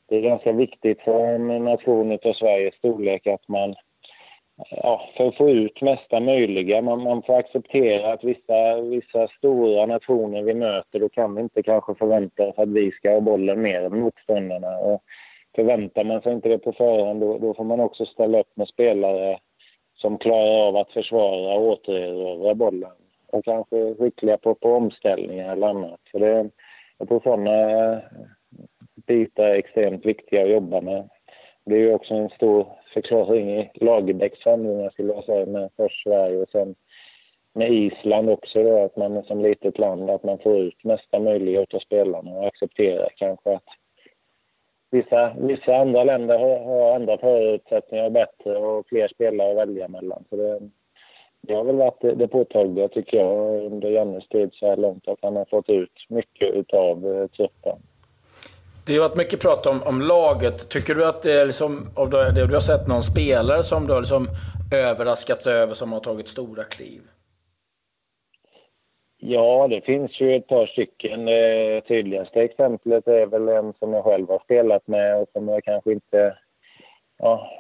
det 0.09 0.17
är 0.17 0.21
ganska 0.21 0.53
viktigt 0.53 1.01
för 1.01 1.27
en 1.27 1.65
nation 1.65 2.13
av 2.13 2.33
Sveriges 2.33 2.75
storlek 2.75 3.27
att 3.27 3.49
man 3.49 3.75
ja, 4.71 5.09
för 5.17 5.29
att 5.29 5.37
få 5.37 5.51
ut 5.51 5.83
mesta 5.83 6.21
möjliga. 6.21 6.83
Man, 6.83 7.03
man 7.03 7.23
får 7.23 7.37
acceptera 7.37 8.13
att 8.13 8.25
vissa, 8.25 8.81
vissa 8.81 9.29
stora 9.29 9.87
nationer 9.87 10.43
vi 10.43 10.55
möter, 10.55 11.01
då 11.01 11.09
kan 11.09 11.35
vi 11.35 11.41
inte 11.41 11.63
kanske 11.63 11.95
förvänta 11.95 12.47
oss 12.47 12.59
att 12.59 12.69
vi 12.69 12.91
ska 12.91 13.11
ha 13.11 13.21
bollen 13.21 13.63
mer 13.63 13.83
än 13.83 14.01
motståndarna. 14.01 14.79
Och 14.79 15.03
förväntar 15.57 16.05
man 16.05 16.23
sig 16.23 16.33
inte 16.33 16.49
det 16.49 16.59
på 16.59 16.73
förhand, 16.73 17.21
då, 17.21 17.39
då 17.39 17.55
får 17.55 17.65
man 17.65 17.81
också 17.81 18.07
ställa 18.07 18.41
upp 18.41 18.57
med 18.57 18.69
spelare 18.69 19.39
som 19.95 20.19
klarar 20.19 20.69
av 20.69 20.77
att 20.77 20.93
försvara 20.93 21.55
och 21.55 21.67
återerövra 21.67 22.55
bollen. 22.55 22.91
Och 23.27 23.45
kanske 23.45 23.95
skickliga 23.95 24.37
på, 24.37 24.55
på 24.55 24.73
omställningar 24.73 25.53
eller 25.53 25.67
annat. 25.67 26.01
Så 26.13 26.19
det, 26.19 26.51
jag 26.99 27.09
tror 27.09 27.21
sådana 27.21 27.71
eh, 27.71 27.99
bitar 29.07 29.45
är 29.45 29.55
extremt 29.55 30.07
viktiga 30.07 30.43
att 30.43 30.51
jobba 30.51 30.81
med. 30.81 31.09
Det 31.69 31.75
är 31.75 31.79
ju 31.79 31.95
också 31.95 32.15
en 32.15 32.29
stor 32.29 32.67
förklaring 32.95 33.61
i 33.61 33.71
Lagerbäcks 33.75 34.39
framgångar 34.39 34.91
skulle 34.91 35.13
jag 35.13 35.25
säga 35.25 35.47
med 35.47 35.71
först 35.77 36.03
Sverige 36.03 36.39
och 36.39 36.49
sen 36.49 36.75
med 37.53 37.73
Island 37.73 38.31
också 38.31 38.63
då, 38.63 38.85
att 38.85 38.97
man 38.97 39.23
som 39.23 39.43
litet 39.43 39.79
land, 39.79 40.11
att 40.11 40.25
man 40.25 40.39
får 40.39 40.57
ut 40.57 40.85
mesta 40.85 41.19
möjliga 41.19 41.61
av 41.61 41.79
spelarna 41.79 42.31
och 42.31 42.47
accepterar 42.47 43.09
kanske 43.17 43.55
att 43.55 43.65
vissa, 44.91 45.35
vissa 45.41 45.77
andra 45.77 46.05
länder 46.05 46.39
har, 46.39 46.59
har 46.65 46.95
andra 46.95 47.19
förutsättningar 47.19 48.05
och 48.05 48.13
bättre 48.13 48.57
och 48.57 48.87
fler 48.89 49.09
spelare 49.09 49.51
att 49.51 49.69
välja 49.69 49.89
mellan. 49.89 50.25
Så 50.31 50.37
det, 50.37 50.61
det 51.41 51.55
har 51.55 51.65
väl 51.65 51.77
varit 51.77 52.01
det, 52.01 52.15
det 52.15 52.29
påtagliga 52.29 52.89
tycker 52.89 53.17
jag 53.17 53.65
under 53.65 53.91
Jannes 53.91 54.29
tid 54.29 54.51
så 54.53 54.67
här 54.67 54.77
långt 54.77 55.09
att 55.09 55.19
han 55.23 55.37
har 55.37 55.45
fått 55.45 55.71
ut 55.71 56.07
mycket 56.09 56.75
av 56.75 57.07
eh, 57.07 57.27
truppen. 57.27 57.79
Det 58.89 58.97
har 58.97 59.09
varit 59.09 59.17
mycket 59.17 59.41
prat 59.41 59.67
om, 59.67 59.83
om 59.83 60.01
laget. 60.01 60.69
Tycker 60.69 60.95
du 60.95 61.07
att 61.07 61.23
det 61.23 61.33
är 61.33 61.47
liksom, 61.47 61.89
av 61.97 62.11
det 62.11 62.47
du 62.47 62.55
har 62.55 62.61
sett 62.61 62.89
någon 62.89 63.03
spelare 63.03 63.63
som 63.63 63.87
du 63.87 63.93
har 63.93 64.01
liksom 64.01 64.27
överraskats 64.75 65.47
över 65.47 65.75
som 65.75 65.93
har 65.93 66.01
tagit 66.01 66.29
stora 66.29 66.65
kliv? 66.65 67.01
Ja, 69.19 69.69
det 69.69 69.81
finns 69.81 70.21
ju 70.21 70.37
ett 70.37 70.47
par 70.47 70.67
stycken. 70.67 71.25
Det 71.25 71.81
tydligaste 71.89 72.43
exemplet 72.43 73.09
är 73.09 73.27
väl 73.27 73.49
en 73.49 73.73
som 73.79 73.93
jag 73.93 74.05
själv 74.05 74.29
har 74.29 74.39
spelat 74.45 74.87
med 74.87 75.21
och 75.21 75.29
som 75.33 75.49
jag 75.49 75.65
kanske 75.65 75.93
inte, 75.93 76.37
ja, 77.19 77.51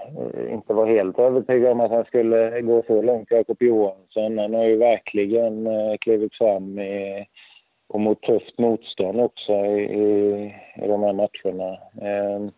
inte 0.50 0.72
var 0.72 0.86
helt 0.86 1.18
övertygad 1.18 1.72
om 1.72 1.80
att 1.80 1.90
han 1.90 2.04
skulle 2.04 2.60
gå 2.60 2.82
så 2.86 3.02
långt. 3.02 3.30
Jakob 3.30 3.62
Johansson, 3.62 4.38
han 4.38 4.54
har 4.54 4.64
ju 4.64 4.76
verkligen 4.76 5.66
eh, 5.66 5.96
klivit 6.00 6.34
fram 6.34 6.78
i 6.78 7.26
och 7.88 8.00
mot 8.00 8.22
tufft 8.22 8.58
motstånd 8.58 9.20
också 9.20 9.52
i, 9.52 9.82
i, 10.82 10.86
de 10.86 11.02
här 11.02 11.12
matcherna. 11.12 11.78
Eh, 12.02 12.50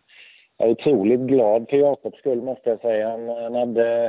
jag 0.57 0.67
är 0.67 0.71
otroligt 0.71 1.19
glad 1.19 1.69
för 1.69 1.77
Jakobs 1.77 2.17
skull 2.17 2.41
måste 2.41 2.69
jag 2.69 2.81
säga. 2.81 3.09
Han, 3.09 3.29
han 3.29 3.55
hade, 3.55 4.05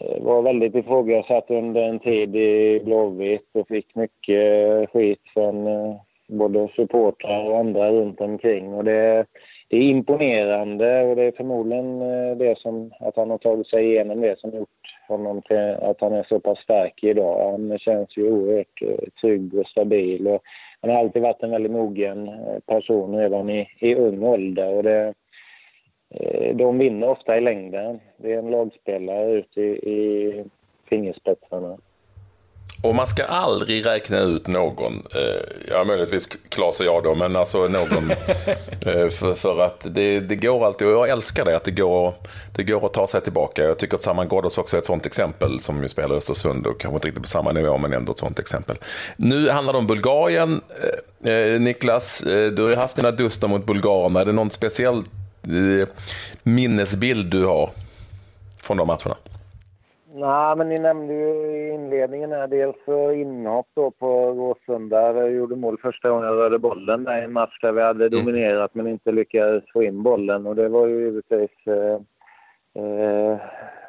eh, 0.00 0.22
var 0.22 0.42
väldigt 0.42 0.74
ifrågasatt 0.74 1.50
under 1.50 1.82
en 1.82 1.98
tid 1.98 2.36
i 2.36 2.80
Blåvitt 2.84 3.48
och 3.52 3.68
fick 3.68 3.94
mycket 3.94 4.90
skit 4.90 5.20
från 5.34 5.66
eh, 5.66 5.96
både 6.28 6.68
supportrar 6.76 7.44
och 7.44 7.58
andra 7.58 7.92
runt 7.92 8.20
omkring. 8.20 8.74
Och 8.74 8.84
det, 8.84 9.26
det 9.68 9.76
är 9.76 9.82
imponerande 9.82 11.02
och 11.02 11.16
det 11.16 11.22
är 11.22 11.32
förmodligen 11.32 12.02
eh, 12.02 12.36
det 12.36 12.58
som, 12.58 12.92
att 13.00 13.16
han 13.16 13.30
har 13.30 13.38
tagit 13.38 13.66
sig 13.66 13.84
igenom 13.84 14.20
det 14.20 14.38
som 14.38 14.50
gjort 14.50 14.68
honom 15.08 15.42
till 15.42 15.76
att 15.82 16.00
han 16.00 16.12
är 16.12 16.26
så 16.28 16.40
pass 16.40 16.58
stark 16.58 17.04
idag. 17.04 17.50
Han 17.50 17.78
känns 17.78 18.16
ju 18.16 18.32
oerhört 18.32 18.82
eh, 18.82 19.08
trygg 19.20 19.54
och 19.54 19.66
stabil 19.66 20.26
och 20.26 20.42
han 20.80 20.90
har 20.90 20.98
alltid 20.98 21.22
varit 21.22 21.42
en 21.42 21.50
väldigt 21.50 21.72
mogen 21.72 22.28
eh, 22.28 22.58
person 22.66 23.16
redan 23.16 23.50
i, 23.50 23.68
i 23.80 23.94
ung 23.94 24.22
ålder 24.22 24.76
och 24.76 24.82
det, 24.82 25.14
de 26.54 26.78
vinner 26.78 27.08
ofta 27.08 27.36
i 27.36 27.40
längden. 27.40 28.00
Det 28.16 28.32
är 28.32 28.38
en 28.38 28.50
lagspelare 28.50 29.32
ute 29.32 29.60
i, 29.60 29.90
i 29.90 30.44
fingerspetsarna. 30.88 31.78
Och 32.86 32.94
man 32.94 33.06
ska 33.06 33.24
aldrig 33.24 33.86
räkna 33.86 34.20
ut 34.20 34.46
någon, 34.46 35.06
eh, 35.14 35.70
ja 35.70 35.84
möjligtvis 35.84 36.28
Klas 36.48 36.80
och 36.80 36.86
jag 36.86 37.02
då, 37.02 37.14
men 37.14 37.36
alltså 37.36 37.68
någon. 37.68 38.10
eh, 38.80 39.08
för, 39.08 39.34
för, 39.34 39.62
att 39.62 39.86
det, 39.90 40.20
det 40.20 40.36
går 40.36 40.66
alltid, 40.66 40.88
och 40.88 40.92
jag 40.92 41.08
älskar 41.08 41.44
det, 41.44 41.56
att 41.56 41.64
det 41.64 41.70
går, 41.70 42.14
det 42.56 42.64
går 42.64 42.86
att 42.86 42.94
ta 42.94 43.06
sig 43.06 43.20
tillbaka. 43.20 43.62
Jag 43.62 43.78
tycker 43.78 43.96
att 43.96 44.02
Saman 44.02 44.28
Ghoddos 44.28 44.58
också 44.58 44.76
är 44.76 44.78
ett 44.80 44.86
sånt 44.86 45.06
exempel, 45.06 45.60
som 45.60 45.82
ju 45.82 45.88
spelar 45.88 46.14
i 46.14 46.18
Östersund 46.18 46.66
och 46.66 46.80
kanske 46.80 46.94
inte 46.94 47.08
riktigt 47.08 47.22
på 47.22 47.28
samma 47.28 47.52
nivå, 47.52 47.78
men 47.78 47.92
ändå 47.92 48.12
ett 48.12 48.18
sånt 48.18 48.38
exempel. 48.38 48.76
Nu 49.16 49.50
handlar 49.50 49.72
det 49.72 49.78
om 49.78 49.86
Bulgarien. 49.86 50.60
Eh, 51.24 51.32
eh 51.32 51.60
Niklas, 51.60 52.22
eh, 52.22 52.50
du 52.50 52.62
har 52.62 52.68
ju 52.68 52.76
haft 52.76 52.96
dina 52.96 53.10
duster 53.10 53.48
mot 53.48 53.66
bulgarerna. 53.66 54.20
Är 54.20 54.24
det 54.24 54.32
någon 54.32 54.50
speciell 54.50 54.98
eh, 55.42 55.88
minnesbild 56.42 57.26
du 57.26 57.44
har 57.44 57.70
från 58.62 58.76
de 58.76 58.86
matcherna? 58.86 59.16
Nej, 60.18 60.56
men 60.56 60.68
ni 60.68 60.74
nämnde 60.74 61.14
ju 61.14 61.28
i 61.28 61.70
inledningen 61.74 62.32
här 62.32 62.46
dels 62.46 62.76
inhopp 63.16 63.66
då 63.74 63.90
på 63.90 64.30
Råsunda. 64.30 65.12
Jag 65.12 65.32
gjorde 65.32 65.56
mål 65.56 65.78
första 65.78 66.10
gången 66.10 66.26
jag 66.26 66.36
rörde 66.36 66.58
bollen 66.58 67.04
där 67.04 67.20
i 67.20 67.24
en 67.24 67.32
match 67.32 67.60
där 67.62 67.72
vi 67.72 67.82
hade 67.82 68.06
mm. 68.06 68.18
dominerat 68.18 68.74
men 68.74 68.86
inte 68.86 69.12
lyckades 69.12 69.64
få 69.72 69.82
in 69.82 70.02
bollen. 70.02 70.46
Och 70.46 70.56
det 70.56 70.68
var 70.68 70.86
ju 70.86 71.00
givetvis... 71.00 71.66
Eh, 71.66 72.00
eh, 72.82 73.38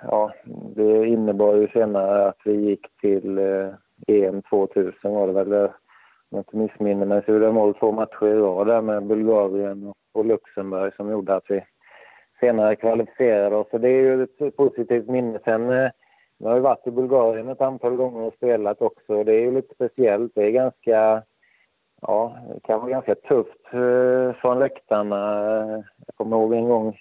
ja, 0.04 0.34
det 0.76 1.08
innebar 1.08 1.56
ju 1.56 1.68
senare 1.68 2.28
att 2.28 2.42
vi 2.46 2.54
gick 2.54 2.88
till 3.02 3.38
eh, 3.38 3.70
EM 4.08 4.42
2000 4.42 4.94
var 5.02 5.28
det 5.28 5.34
väl. 5.34 5.54
Om 5.54 5.70
jag 6.30 6.40
inte 6.40 6.58
missminner 6.58 7.06
mig 7.06 7.22
så 7.26 7.32
gjorde 7.32 7.46
jag 7.46 7.54
mål 7.54 7.74
två 7.74 7.92
matcher 7.92 8.26
i 8.26 8.40
rad 8.40 8.68
där 8.68 8.82
med 8.82 9.04
Bulgarien 9.04 9.94
och 10.14 10.26
Luxemburg 10.26 10.94
som 10.94 11.12
gjorde 11.12 11.36
att 11.36 11.46
vi 11.50 11.64
senare 12.40 12.76
kvalificerade 12.76 13.56
oss. 13.56 13.68
Så 13.72 13.78
det 13.78 13.90
är 13.90 14.02
ju 14.02 14.24
ett 14.24 14.58
positivt 14.58 15.08
minne. 15.08 15.40
Sen 15.46 15.70
eh, 15.70 15.90
jag 16.38 16.50
har 16.50 16.56
ju 16.56 16.62
varit 16.62 16.88
i 16.88 16.92
Bulgarien 16.92 17.50
ett 17.50 17.62
antal 17.62 17.96
gånger 17.96 18.22
och 18.22 18.34
spelat 18.34 18.82
också. 18.82 19.24
Det 19.24 19.34
är 19.34 19.40
ju 19.40 19.52
lite 19.52 19.76
speciellt. 19.76 20.32
Det 20.36 20.44
är 20.44 20.52
ganska, 20.52 21.24
ja, 22.02 22.38
det 22.54 22.60
kan 22.64 22.80
vara 22.80 22.92
ganska 22.92 23.16
tufft 23.16 23.74
eh, 23.74 24.34
från 24.42 24.60
läktarna. 24.60 25.54
Jag 26.06 26.16
kommer 26.16 26.38
ihåg 26.38 26.54
en 26.54 26.70
gång 26.70 26.98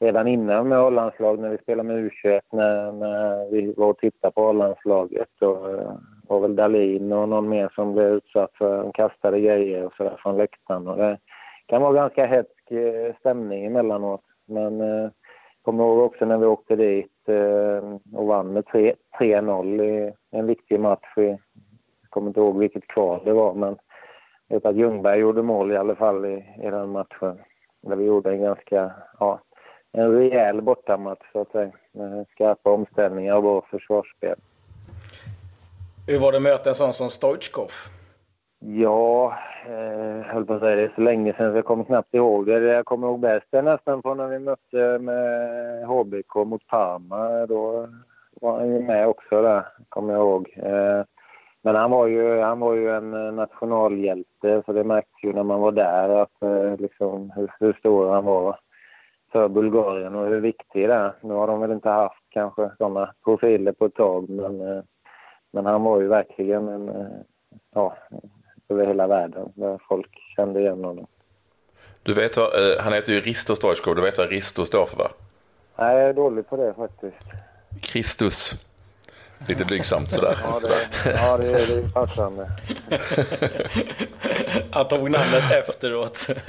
redan 0.00 0.28
innan 0.28 0.68
med 0.68 0.78
A-landslag 0.78 1.38
när 1.38 1.48
vi 1.48 1.58
spelade 1.58 1.88
med 1.88 2.10
U21 2.10 2.40
när, 2.52 2.92
när 2.92 3.50
vi 3.50 3.72
var 3.76 3.86
och 3.86 3.98
tittade 3.98 4.32
på 4.32 4.48
A-landslaget. 4.48 5.42
Och 5.42 5.70
eh, 5.70 5.92
var 6.28 6.40
väl 6.40 6.56
Dalin 6.56 7.12
och 7.12 7.28
någon 7.28 7.48
mer 7.48 7.72
som 7.74 7.92
blev 7.92 8.06
utsatt 8.06 8.50
för 8.54 8.92
kastade 8.92 9.40
grejer 9.40 9.84
och 9.84 9.92
sådär 9.96 10.16
från 10.18 10.36
läktaren. 10.36 10.88
Och 10.88 10.96
det 10.96 11.18
kan 11.66 11.82
vara 11.82 11.92
ganska 11.92 12.26
hätsk 12.26 12.70
eh, 12.70 13.14
stämning 13.20 13.64
emellanåt. 13.64 14.22
Men 14.46 14.80
eh, 14.80 15.10
kommer 15.64 15.84
ihåg 15.84 15.98
också 15.98 16.24
när 16.24 16.38
vi 16.38 16.46
åkte 16.46 16.76
dit 16.76 17.28
eh, 17.28 18.16
och 18.18 18.26
vann 18.26 18.52
med 18.52 18.64
3-0 18.64 19.82
i 19.82 20.12
en 20.30 20.46
viktig 20.46 20.80
match. 20.80 21.12
Jag 21.16 21.38
kommer 22.10 22.28
inte 22.28 22.40
ihåg 22.40 22.58
vilket 22.58 22.86
kval 22.86 23.20
det 23.24 23.32
var, 23.32 23.54
men 23.54 23.76
jag 24.48 24.56
vet 24.56 24.66
att 24.66 24.76
Ljungberg 24.76 25.20
gjorde 25.20 25.42
mål 25.42 25.72
i 25.72 25.76
alla 25.76 25.94
fall 25.94 26.24
i, 26.24 26.44
i 26.62 26.70
den 26.70 26.88
matchen. 26.88 27.38
Där 27.82 27.96
vi 27.96 28.04
gjorde 28.04 28.30
en 28.30 28.42
ganska, 28.42 28.92
ja, 29.18 29.40
en 29.92 30.12
rejäl 30.12 30.62
bortamatch 30.62 31.32
så 31.32 31.40
att 31.40 31.50
säga. 31.50 31.72
Med 31.92 32.26
skarpa 32.30 32.70
omställningar 32.70 33.36
och 33.36 33.42
bra 33.42 33.62
försvarsspel. 33.70 34.36
Hur 36.06 36.18
var 36.18 36.32
det 36.32 36.36
att 36.36 36.42
möta 36.42 36.68
en 36.68 36.74
sån 36.74 36.92
som 36.92 37.10
Stoichkov? 37.10 37.70
Ja, 38.58 39.38
höll 40.34 40.46
på 40.46 40.54
att 40.54 40.60
säga 40.60 40.76
det 40.76 40.82
är 40.82 40.92
så 40.94 41.00
länge 41.00 41.32
sedan 41.32 41.52
så 41.52 41.58
jag 41.58 41.64
kommer 41.64 41.84
knappt 41.84 42.14
ihåg 42.14 42.46
det. 42.46 42.60
Det 42.60 42.72
jag 42.72 42.84
kommer 42.84 43.06
ihåg 43.06 43.20
bäst 43.20 43.54
är 43.54 43.62
nästan 43.62 44.02
från 44.02 44.16
när 44.16 44.28
vi 44.28 44.38
mötte 44.38 44.98
med 44.98 45.86
HBK 45.86 46.34
mot 46.34 46.66
Parma. 46.66 47.46
Då 47.46 47.88
var 48.40 48.58
han 48.58 48.68
ju 48.68 48.80
med 48.80 49.08
också 49.08 49.42
där, 49.42 49.66
kommer 49.88 50.12
jag 50.12 50.20
ihåg. 50.20 50.54
Eh, 50.56 51.02
men 51.62 51.74
han 51.74 51.90
var, 51.90 52.06
ju, 52.06 52.40
han 52.40 52.60
var 52.60 52.74
ju 52.74 52.90
en 52.90 53.14
eh, 53.14 53.32
nationalhjälte 53.32 54.62
så 54.66 54.72
det 54.72 54.84
märktes 54.84 55.24
ju 55.24 55.32
när 55.32 55.42
man 55.42 55.60
var 55.60 55.72
där 55.72 56.08
att, 56.08 56.42
eh, 56.42 56.76
liksom, 56.76 57.32
hur, 57.36 57.50
hur 57.60 57.72
stor 57.72 58.10
han 58.10 58.24
var 58.24 58.58
för 59.32 59.48
Bulgarien 59.48 60.14
och 60.14 60.26
hur 60.26 60.40
viktig 60.40 60.88
det 60.88 60.94
är. 60.94 61.12
Nu 61.20 61.34
har 61.34 61.46
de 61.46 61.60
väl 61.60 61.72
inte 61.72 61.90
haft 61.90 62.24
kanske 62.28 62.70
sådana 62.78 63.14
profiler 63.24 63.72
på 63.72 63.84
ett 63.84 63.94
tag 63.94 64.28
men, 64.30 64.82
men 65.52 65.66
han 65.66 65.82
var 65.82 66.00
ju 66.00 66.08
verkligen 66.08 66.68
en 66.68 66.90
ja, 67.74 67.96
över 68.68 68.86
hela 68.86 69.06
världen 69.06 69.52
där 69.54 69.78
folk 69.88 70.10
kände 70.36 70.60
igen 70.60 70.84
honom. 70.84 71.06
Du 72.02 72.14
vet 72.14 72.36
vad, 72.36 72.70
eh, 72.70 72.80
han 72.80 72.92
heter 72.92 73.12
ju 73.12 73.20
Risto 73.20 73.56
Stoichkov, 73.56 73.96
du 73.96 74.02
vet 74.02 74.18
vad 74.18 74.28
Risto 74.28 74.66
står 74.66 74.86
för 74.86 74.96
va? 74.96 75.10
Nej, 75.76 75.96
jag 75.96 76.08
är 76.08 76.12
dålig 76.12 76.48
på 76.48 76.56
det 76.56 76.74
faktiskt. 76.74 77.26
Kristus. 77.80 78.58
Lite 79.48 79.64
blygsamt 79.64 80.10
sådär. 80.10 80.38
ja, 80.42 80.58
det, 80.62 81.10
ja, 81.10 81.36
det, 81.36 81.52
är, 81.52 81.66
det 81.66 81.74
är 81.74 81.88
passande. 81.88 82.50
Han 84.74 84.88
tog 84.88 85.10
namnet 85.10 85.52
efteråt. 85.52 86.26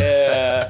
eh, 0.00 0.66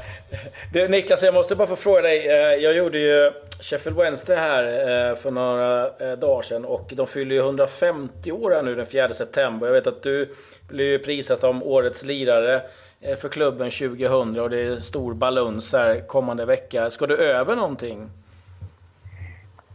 du, 0.73 0.89
Niklas, 0.89 1.23
jag 1.23 1.35
måste 1.35 1.57
bara 1.57 1.69
få 1.69 1.77
fråga 1.77 2.03
dig. 2.03 2.29
Eh, 2.29 2.35
jag 2.35 2.77
gjorde 2.77 2.99
ju 2.99 3.33
Sheffield 3.61 3.99
Wednesday 3.99 4.37
här 4.37 4.65
eh, 4.65 5.17
för 5.17 5.31
några 5.31 5.87
eh, 5.99 6.19
dagar 6.19 6.43
sedan 6.43 6.65
och 6.65 6.93
de 6.95 7.07
fyller 7.07 7.35
ju 7.35 7.41
150 7.41 8.33
år 8.33 8.51
här 8.51 8.63
nu 8.63 8.75
den 8.75 8.87
4 8.87 9.13
september. 9.13 9.67
Jag 9.67 9.75
vet 9.75 9.87
att 9.87 10.03
du 10.03 10.35
blev 10.69 10.99
prisad 10.99 11.39
som 11.39 11.63
årets 11.63 12.05
lirare 12.05 12.63
eh, 13.01 13.17
för 13.17 13.29
klubben 13.29 13.71
2000 13.71 14.41
och 14.41 14.51
det 14.51 14.61
är 14.61 14.77
stor 14.77 15.15
baluns 15.15 15.73
här 15.73 16.07
kommande 16.07 16.45
vecka. 16.45 16.91
Ska 16.91 17.07
du 17.07 17.17
över 17.17 17.57
någonting? 17.57 18.11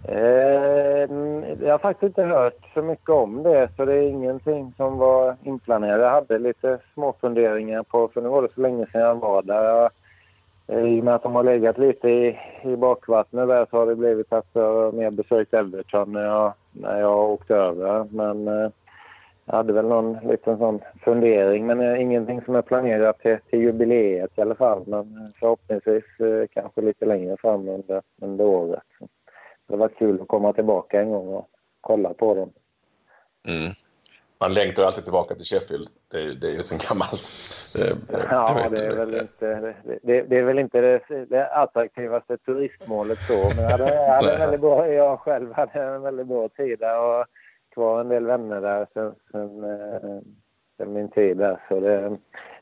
Eh, 0.07 1.07
jag 1.65 1.71
har 1.71 1.77
faktiskt 1.77 2.03
inte 2.07 2.23
hört 2.23 2.71
så 2.73 2.81
mycket 2.81 3.09
om 3.09 3.43
det, 3.43 3.69
så 3.75 3.85
det 3.85 3.93
är 3.93 4.09
ingenting 4.09 4.73
som 4.77 4.97
var 4.97 5.35
inplanerat. 5.43 6.01
Jag 6.01 6.09
hade 6.09 6.39
lite 6.39 6.79
små 6.93 7.13
funderingar 7.21 7.83
på, 7.83 8.07
för 8.07 8.21
nu 8.21 8.29
var 8.29 8.41
det 8.41 8.53
så 8.55 8.61
länge 8.61 8.85
sedan 8.85 9.01
jag 9.01 9.15
var 9.15 9.41
där. 9.41 9.63
Jag, 9.63 9.91
I 10.87 10.99
och 10.99 11.03
med 11.03 11.15
att 11.15 11.23
de 11.23 11.35
har 11.35 11.43
legat 11.43 11.77
lite 11.77 12.09
i, 12.09 12.39
i 12.63 12.75
bakvattnet 12.75 13.47
där 13.47 13.67
så 13.69 13.77
har 13.77 13.85
det 13.85 13.95
blivit 13.95 14.33
att 14.33 14.47
jag 14.53 14.93
mer 14.93 15.11
besökt 15.11 15.53
Everton 15.53 16.11
när 16.11 16.23
jag, 16.23 16.53
när 16.71 16.99
jag 16.99 17.29
åkte 17.29 17.55
över. 17.55 18.05
Men 18.11 18.47
eh, 18.47 18.69
jag 19.45 19.55
hade 19.55 19.73
väl 19.73 19.87
någon 19.87 20.17
liten 20.23 20.57
sån 20.57 20.79
fundering, 21.03 21.67
men 21.67 21.81
eh, 21.81 22.01
ingenting 22.01 22.41
som 22.41 22.55
är 22.55 22.61
planerat 22.61 23.19
till, 23.19 23.37
till 23.49 23.59
jubileet 23.59 24.31
i 24.35 24.41
alla 24.41 24.55
fall. 24.55 24.83
Men 24.85 24.99
eh, 24.99 25.29
förhoppningsvis 25.39 26.03
eh, 26.19 26.47
kanske 26.53 26.81
lite 26.81 27.05
längre 27.05 27.37
fram 27.37 27.69
under, 27.69 28.01
under 28.21 28.45
året. 28.45 28.83
Det 29.71 29.77
var 29.77 29.89
kul 29.89 30.21
att 30.21 30.27
komma 30.27 30.53
tillbaka 30.53 31.01
en 31.01 31.11
gång 31.11 31.27
och 31.27 31.49
kolla 31.81 32.13
på 32.13 32.35
dem. 32.35 32.51
Mm. 33.47 33.71
Man 34.39 34.53
längtar 34.53 34.83
alltid 34.83 35.03
tillbaka 35.03 35.35
till 35.35 35.45
Sheffield. 35.45 35.87
Det, 36.11 36.39
det 36.41 36.47
är 36.47 36.51
ju 36.51 36.63
så 36.63 36.75
gammalt. 36.89 37.21
Det, 37.73 38.15
ja, 38.29 38.67
det 38.71 38.85
är, 38.85 38.95
väl 38.95 39.21
inte, 39.21 39.73
det, 40.03 40.21
det, 40.21 40.37
är 40.37 40.43
väl 40.43 40.59
inte 40.59 40.81
det, 40.81 41.25
det 41.29 41.47
attraktivaste 41.47 42.37
turistmålet 42.37 43.19
så. 43.27 43.49
Men 43.55 43.63
jag, 43.63 43.71
hade, 43.71 43.95
jag, 43.95 44.13
hade 44.13 44.37
väldigt 44.37 44.61
bra, 44.61 44.87
jag 44.87 45.19
själv 45.19 45.53
hade 45.53 45.81
en 45.81 46.01
väldigt 46.01 46.27
bra 46.27 46.49
tid 46.49 46.79
där 46.79 46.99
och 46.99 47.25
kvar 47.73 48.01
en 48.01 48.09
del 48.09 48.25
vänner 48.25 48.61
där 48.61 48.87
sen, 48.93 49.15
sen, 49.31 49.63
eh, 49.63 50.21
sen 50.77 50.93
min 50.93 51.09
tid 51.09 51.37
där. 51.37 51.61
Så 51.69 51.79
det 51.79 52.17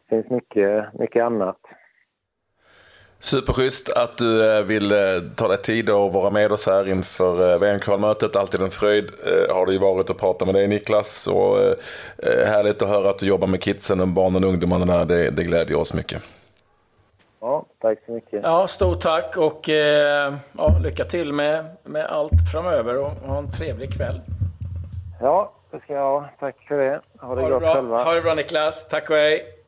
finns 0.09 0.29
mycket, 0.29 0.93
mycket 0.93 1.23
annat. 1.23 1.59
Superschysst 3.21 3.89
att 3.89 4.17
du 4.17 4.57
eh, 4.57 4.63
vill 4.63 4.91
eh, 4.91 4.97
ta 5.35 5.47
dig 5.47 5.57
tid 5.57 5.89
och 5.89 6.13
vara 6.13 6.29
med 6.29 6.51
oss 6.51 6.67
här 6.67 6.88
inför 6.88 7.51
eh, 7.51 7.59
VM-kvalmötet. 7.59 8.35
Alltid 8.35 8.61
en 8.61 8.71
fröjd 8.71 9.11
har 9.49 9.65
det 9.65 9.71
ju 9.71 9.77
varit 9.77 10.09
att 10.09 10.17
prata 10.17 10.45
med 10.45 10.55
dig 10.55 10.67
Niklas. 10.67 11.27
Och 11.27 11.57
härligt 12.23 12.81
att 12.81 12.89
höra 12.89 13.09
att 13.09 13.19
du 13.19 13.25
jobbar 13.25 13.47
med 13.47 13.61
kidsen 13.61 14.01
och 14.01 14.07
barnen 14.07 14.43
och 14.43 14.49
ungdomarna 14.49 14.85
där. 14.85 15.05
Det, 15.05 15.29
det 15.29 15.43
glädjer 15.43 15.77
oss 15.77 15.93
mycket. 15.93 16.21
Ja, 17.41 17.65
tack 17.81 17.97
så 18.05 18.11
mycket. 18.11 18.39
Ja, 18.43 18.67
stort 18.67 18.99
tack 18.99 19.38
och 19.38 19.69
ja, 20.57 20.77
lycka 20.83 21.03
till 21.03 21.33
med, 21.33 21.65
med 21.83 22.05
allt 22.05 22.51
framöver 22.51 22.97
och 22.97 23.11
ha 23.11 23.38
en 23.38 23.51
trevlig 23.51 23.93
kväll. 23.93 24.21
Ja, 25.21 25.51
det 25.71 25.79
ska 25.79 25.93
jag 25.93 26.01
ha. 26.01 26.29
Tack 26.39 26.55
för 26.67 26.77
det. 26.77 27.01
Ha 27.19 27.35
det, 27.35 27.41
ha 27.41 27.47
det 27.47 27.53
gott 27.53 27.61
bra. 27.61 27.73
själva. 27.73 28.03
Ha 28.03 28.13
det 28.13 28.21
bra 28.21 28.33
Niklas. 28.33 28.88
Tack 28.88 29.09
och 29.09 29.15
hej. 29.15 29.58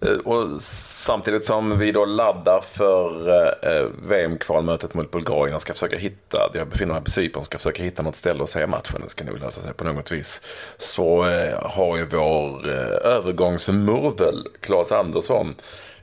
Eh, 0.00 0.16
och 0.16 0.60
samtidigt 0.60 1.44
som 1.44 1.78
vi 1.78 1.92
då 1.92 2.04
laddar 2.04 2.60
för 2.60 3.28
eh, 3.28 3.72
eh, 3.72 3.86
VM-kvalmötet 4.08 4.94
mot 4.94 5.10
Bulgarien 5.10 5.54
och 5.54 5.62
ska 5.62 5.72
försöka 5.72 5.96
hitta, 5.96 6.50
jag 6.54 6.68
befinner 6.68 6.94
mig 6.94 7.02
på 7.02 7.10
Cypern, 7.10 7.42
ska 7.42 7.58
försöka 7.58 7.82
hitta 7.82 8.02
något 8.02 8.16
ställe 8.16 8.42
att 8.42 8.48
se 8.48 8.66
matchen, 8.66 9.00
det 9.04 9.10
ska 9.10 9.24
nog 9.24 9.38
lösa 9.38 9.60
sig 9.60 9.74
på 9.74 9.84
något 9.84 10.12
vis. 10.12 10.42
Så 10.76 11.22
har 11.62 11.96
ju 11.96 12.04
vår 12.04 12.68
övergångsmurvel, 13.04 14.46
Claes 14.60 14.92
Andersson, 14.92 15.54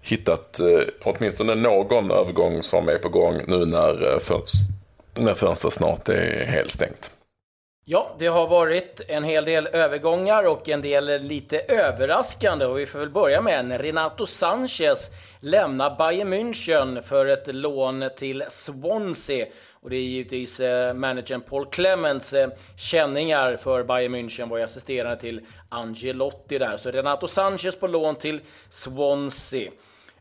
hittat 0.01 0.59
åtminstone 1.03 1.55
någon 1.55 2.11
övergång 2.11 2.63
som 2.63 2.89
är 2.89 2.97
på 2.97 3.09
gång 3.09 3.41
nu 3.47 3.65
när, 3.65 4.19
när 5.13 5.33
fönstret 5.33 5.73
snart 5.73 6.09
är 6.09 6.45
helt 6.45 6.71
stängt. 6.71 7.11
Ja, 7.87 8.15
det 8.19 8.27
har 8.27 8.47
varit 8.47 9.01
en 9.07 9.23
hel 9.23 9.45
del 9.45 9.67
övergångar 9.67 10.47
och 10.47 10.69
en 10.69 10.81
del 10.81 11.21
lite 11.21 11.59
överraskande 11.59 12.65
och 12.65 12.79
vi 12.79 12.85
får 12.85 12.99
väl 12.99 13.09
börja 13.09 13.41
med 13.41 13.59
en. 13.59 13.77
Renato 13.77 14.25
Sanchez 14.25 15.09
lämnar 15.39 15.95
Bayern 15.97 16.33
München 16.33 17.01
för 17.01 17.25
ett 17.25 17.55
lån 17.55 18.09
till 18.17 18.43
Swansea. 18.49 19.45
Och 19.73 19.89
det 19.89 19.95
är 19.95 20.01
givetvis 20.01 20.59
eh, 20.59 20.93
managern 20.93 21.41
Paul 21.41 21.65
Clements 21.65 22.33
eh, 22.33 22.49
känningar 22.77 23.55
för 23.55 23.83
Bayern 23.83 24.15
München 24.15 24.49
var 24.49 24.57
ju 24.57 24.63
assisterande 24.63 25.21
till 25.21 25.41
Angelotti 25.69 26.57
där. 26.57 26.77
Så 26.77 26.91
Renato 26.91 27.27
Sanchez 27.27 27.75
på 27.79 27.87
lån 27.87 28.15
till 28.15 28.41
Swansea. 28.69 29.71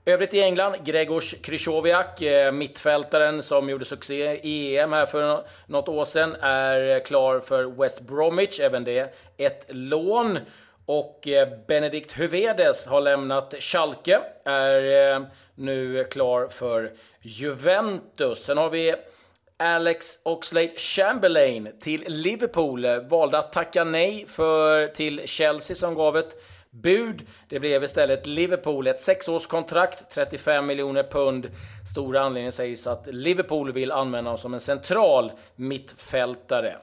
Övrigt 0.07 0.35
i 0.35 0.41
England, 0.41 0.77
Gregors 0.85 1.35
Krychowiak, 1.43 2.23
eh, 2.23 2.53
mittfältaren 2.53 3.43
som 3.43 3.69
gjorde 3.69 3.85
succé 3.85 4.41
i 4.43 4.79
EM 4.79 4.93
här 4.93 5.07
för 5.07 5.45
något 5.67 5.89
år 5.89 6.05
sedan, 6.05 6.37
är 6.41 7.05
klar 7.05 7.41
för 7.41 7.65
West 7.65 8.01
Bromwich, 8.01 8.61
även 8.61 8.85
det 8.85 9.15
ett 9.37 9.67
lån. 9.69 10.39
Och 10.87 11.29
eh, 11.29 11.49
Benedikt 11.67 12.13
Huvedes 12.13 12.87
har 12.87 13.01
lämnat 13.01 13.55
Schalke, 13.59 14.21
är 14.45 15.13
eh, 15.15 15.23
nu 15.55 16.05
klar 16.05 16.49
för 16.49 16.93
Juventus. 17.21 18.45
Sen 18.45 18.59
har 18.59 18.71
vi 18.71 18.95
Alex 19.57 20.19
Oxlade 20.23 20.73
Chamberlain 20.77 21.69
till 21.81 22.05
Liverpool, 22.07 22.87
valde 23.09 23.39
att 23.39 23.53
tacka 23.53 23.85
nej 23.85 24.27
för, 24.29 24.87
till 24.87 25.29
Chelsea 25.29 25.77
som 25.77 25.95
gav 25.95 26.17
ett 26.17 26.37
bud. 26.75 27.23
Det 27.49 27.61
blev 27.61 27.85
istället 27.85 28.27
Liverpool, 28.27 28.87
ett 28.87 29.03
sexårskontrakt, 29.03 30.11
35 30.11 30.67
miljoner 30.67 31.03
pund. 31.03 31.51
Stora 31.93 32.21
anledningen 32.21 32.53
sägs 32.53 32.87
att 32.87 33.07
Liverpool 33.07 33.73
vill 33.73 33.93
använda 33.93 34.31
honom 34.31 34.39
som 34.39 34.55
en 34.55 34.61
central 34.61 35.33
mittfältare. 35.57 36.77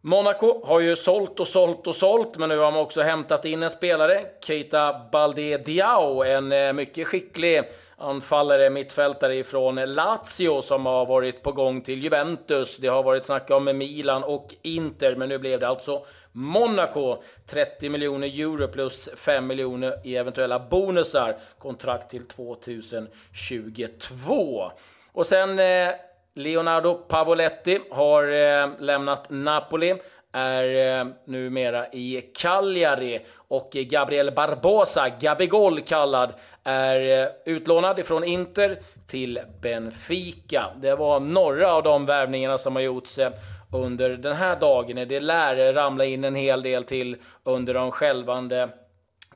Monaco 0.00 0.66
har 0.66 0.80
ju 0.80 0.96
sålt 0.96 1.40
och 1.40 1.48
sålt 1.48 1.86
och 1.86 1.94
sålt, 1.94 2.38
men 2.38 2.48
nu 2.48 2.58
har 2.58 2.72
man 2.72 2.80
också 2.80 3.02
hämtat 3.02 3.44
in 3.44 3.62
en 3.62 3.70
spelare, 3.70 4.26
Keita 4.46 5.00
Balde 5.12 5.58
Diao, 5.58 6.22
en 6.22 6.52
eh, 6.52 6.72
mycket 6.72 7.06
skicklig 7.06 7.62
anfallare, 8.02 8.70
mittfältare 8.70 9.34
ifrån 9.34 9.74
Lazio 9.74 10.62
som 10.62 10.86
har 10.86 11.06
varit 11.06 11.42
på 11.42 11.52
gång 11.52 11.80
till 11.80 12.02
Juventus. 12.02 12.76
Det 12.76 12.88
har 12.88 13.02
varit 13.02 13.24
snack 13.24 13.50
om 13.50 13.64
Milan 13.64 14.24
och 14.24 14.54
Inter, 14.62 15.16
men 15.16 15.28
nu 15.28 15.38
blev 15.38 15.60
det 15.60 15.68
alltså 15.68 16.04
Monaco 16.32 17.22
30 17.46 17.88
miljoner 17.88 18.26
euro 18.26 18.68
plus 18.68 19.08
5 19.16 19.46
miljoner 19.46 20.00
i 20.04 20.16
eventuella 20.16 20.58
bonusar. 20.58 21.36
Kontrakt 21.58 22.10
till 22.10 22.26
2022. 22.26 24.70
Och 25.12 25.26
sen 25.26 25.58
eh, 25.58 25.88
Leonardo 26.34 26.94
Pavoletti 26.94 27.80
har 27.90 28.24
eh, 28.24 28.68
lämnat 28.78 29.26
Napoli 29.30 29.94
är 30.32 30.98
eh, 31.00 31.06
numera 31.24 31.86
i 31.92 32.20
Cagliari 32.34 33.20
och 33.48 33.70
Gabriel 33.72 34.32
Barbosa, 34.32 35.08
Gabigol 35.20 35.80
kallad, 35.80 36.32
är 36.64 37.22
eh, 37.22 37.28
utlånad 37.44 37.98
ifrån 37.98 38.24
Inter 38.24 38.78
till 39.06 39.40
Benfica. 39.60 40.66
Det 40.76 40.94
var 40.94 41.20
några 41.20 41.72
av 41.72 41.82
de 41.82 42.06
värvningarna 42.06 42.58
som 42.58 42.76
har 42.76 42.82
gjorts 42.82 43.18
eh, 43.18 43.32
under 43.72 44.10
den 44.10 44.36
här 44.36 44.60
dagen. 44.60 45.08
Det 45.08 45.20
lär 45.20 45.72
ramla 45.72 46.04
in 46.04 46.24
en 46.24 46.34
hel 46.34 46.62
del 46.62 46.84
till 46.84 47.16
under 47.44 47.74
de 47.74 47.90
självande 47.90 48.68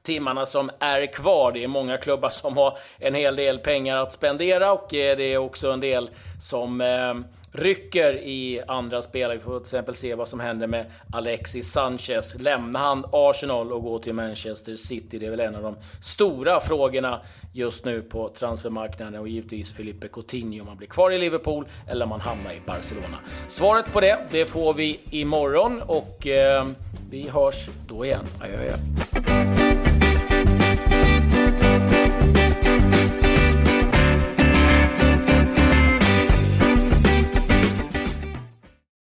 timmarna 0.07 0.47
som 0.47 0.71
är 0.79 1.07
kvar. 1.07 1.53
Det 1.53 1.65
är 1.65 1.69
många 1.69 1.97
klubbar 1.97 2.29
som 2.29 2.57
har 2.57 2.79
en 2.99 3.15
hel 3.15 3.37
del 3.37 3.59
pengar 3.59 3.97
att 3.97 4.13
spendera 4.13 4.73
och 4.73 4.95
eh, 4.95 5.17
det 5.17 5.33
är 5.33 5.39
också 5.39 5.71
en 5.71 5.81
del 5.81 6.11
som 6.41 6.81
eh, 6.81 7.15
rycker 7.53 8.15
i 8.15 8.63
andra 8.69 9.03
spelare. 9.03 9.37
Vi 9.37 9.43
får 9.43 9.59
till 9.59 9.67
exempel 9.67 9.95
se 9.95 10.15
vad 10.15 10.29
som 10.29 10.41
händer 10.41 10.67
med 10.67 10.87
Alexis 11.13 11.73
Sanchez. 11.73 12.37
Lämnar 12.39 12.81
han 12.81 13.05
Arsenal 13.13 13.73
och 13.73 13.83
går 13.83 13.99
till 13.99 14.13
Manchester 14.13 14.77
City? 14.77 15.19
Det 15.19 15.27
är 15.27 15.31
väl 15.31 15.41
en 15.41 15.55
av 15.55 15.63
de 15.63 15.77
stora 16.03 16.61
frågorna 16.61 17.21
just 17.53 17.85
nu 17.85 18.03
på 18.03 18.29
transfermarknaden 18.29 19.21
och 19.21 19.29
givetvis 19.29 19.73
Felipe 19.73 20.09
Coutinho 20.09 20.61
om 20.61 20.69
han 20.69 20.77
blir 20.77 20.89
kvar 20.89 21.11
i 21.11 21.19
Liverpool 21.19 21.67
eller 21.89 22.05
om 22.05 22.11
han 22.11 22.21
hamnar 22.21 22.53
i 22.53 22.61
Barcelona. 22.67 23.19
Svaret 23.49 23.93
på 23.93 24.01
det, 24.01 24.19
det 24.31 24.45
får 24.45 24.75
vi 24.75 25.01
imorgon 25.11 25.83
och 25.83 26.27
eh, 26.27 26.67
vi 27.11 27.29
hörs 27.29 27.69
då 27.89 28.05
igen. 28.05 28.25
Adjö, 28.41 28.59
adjö. 28.59 29.56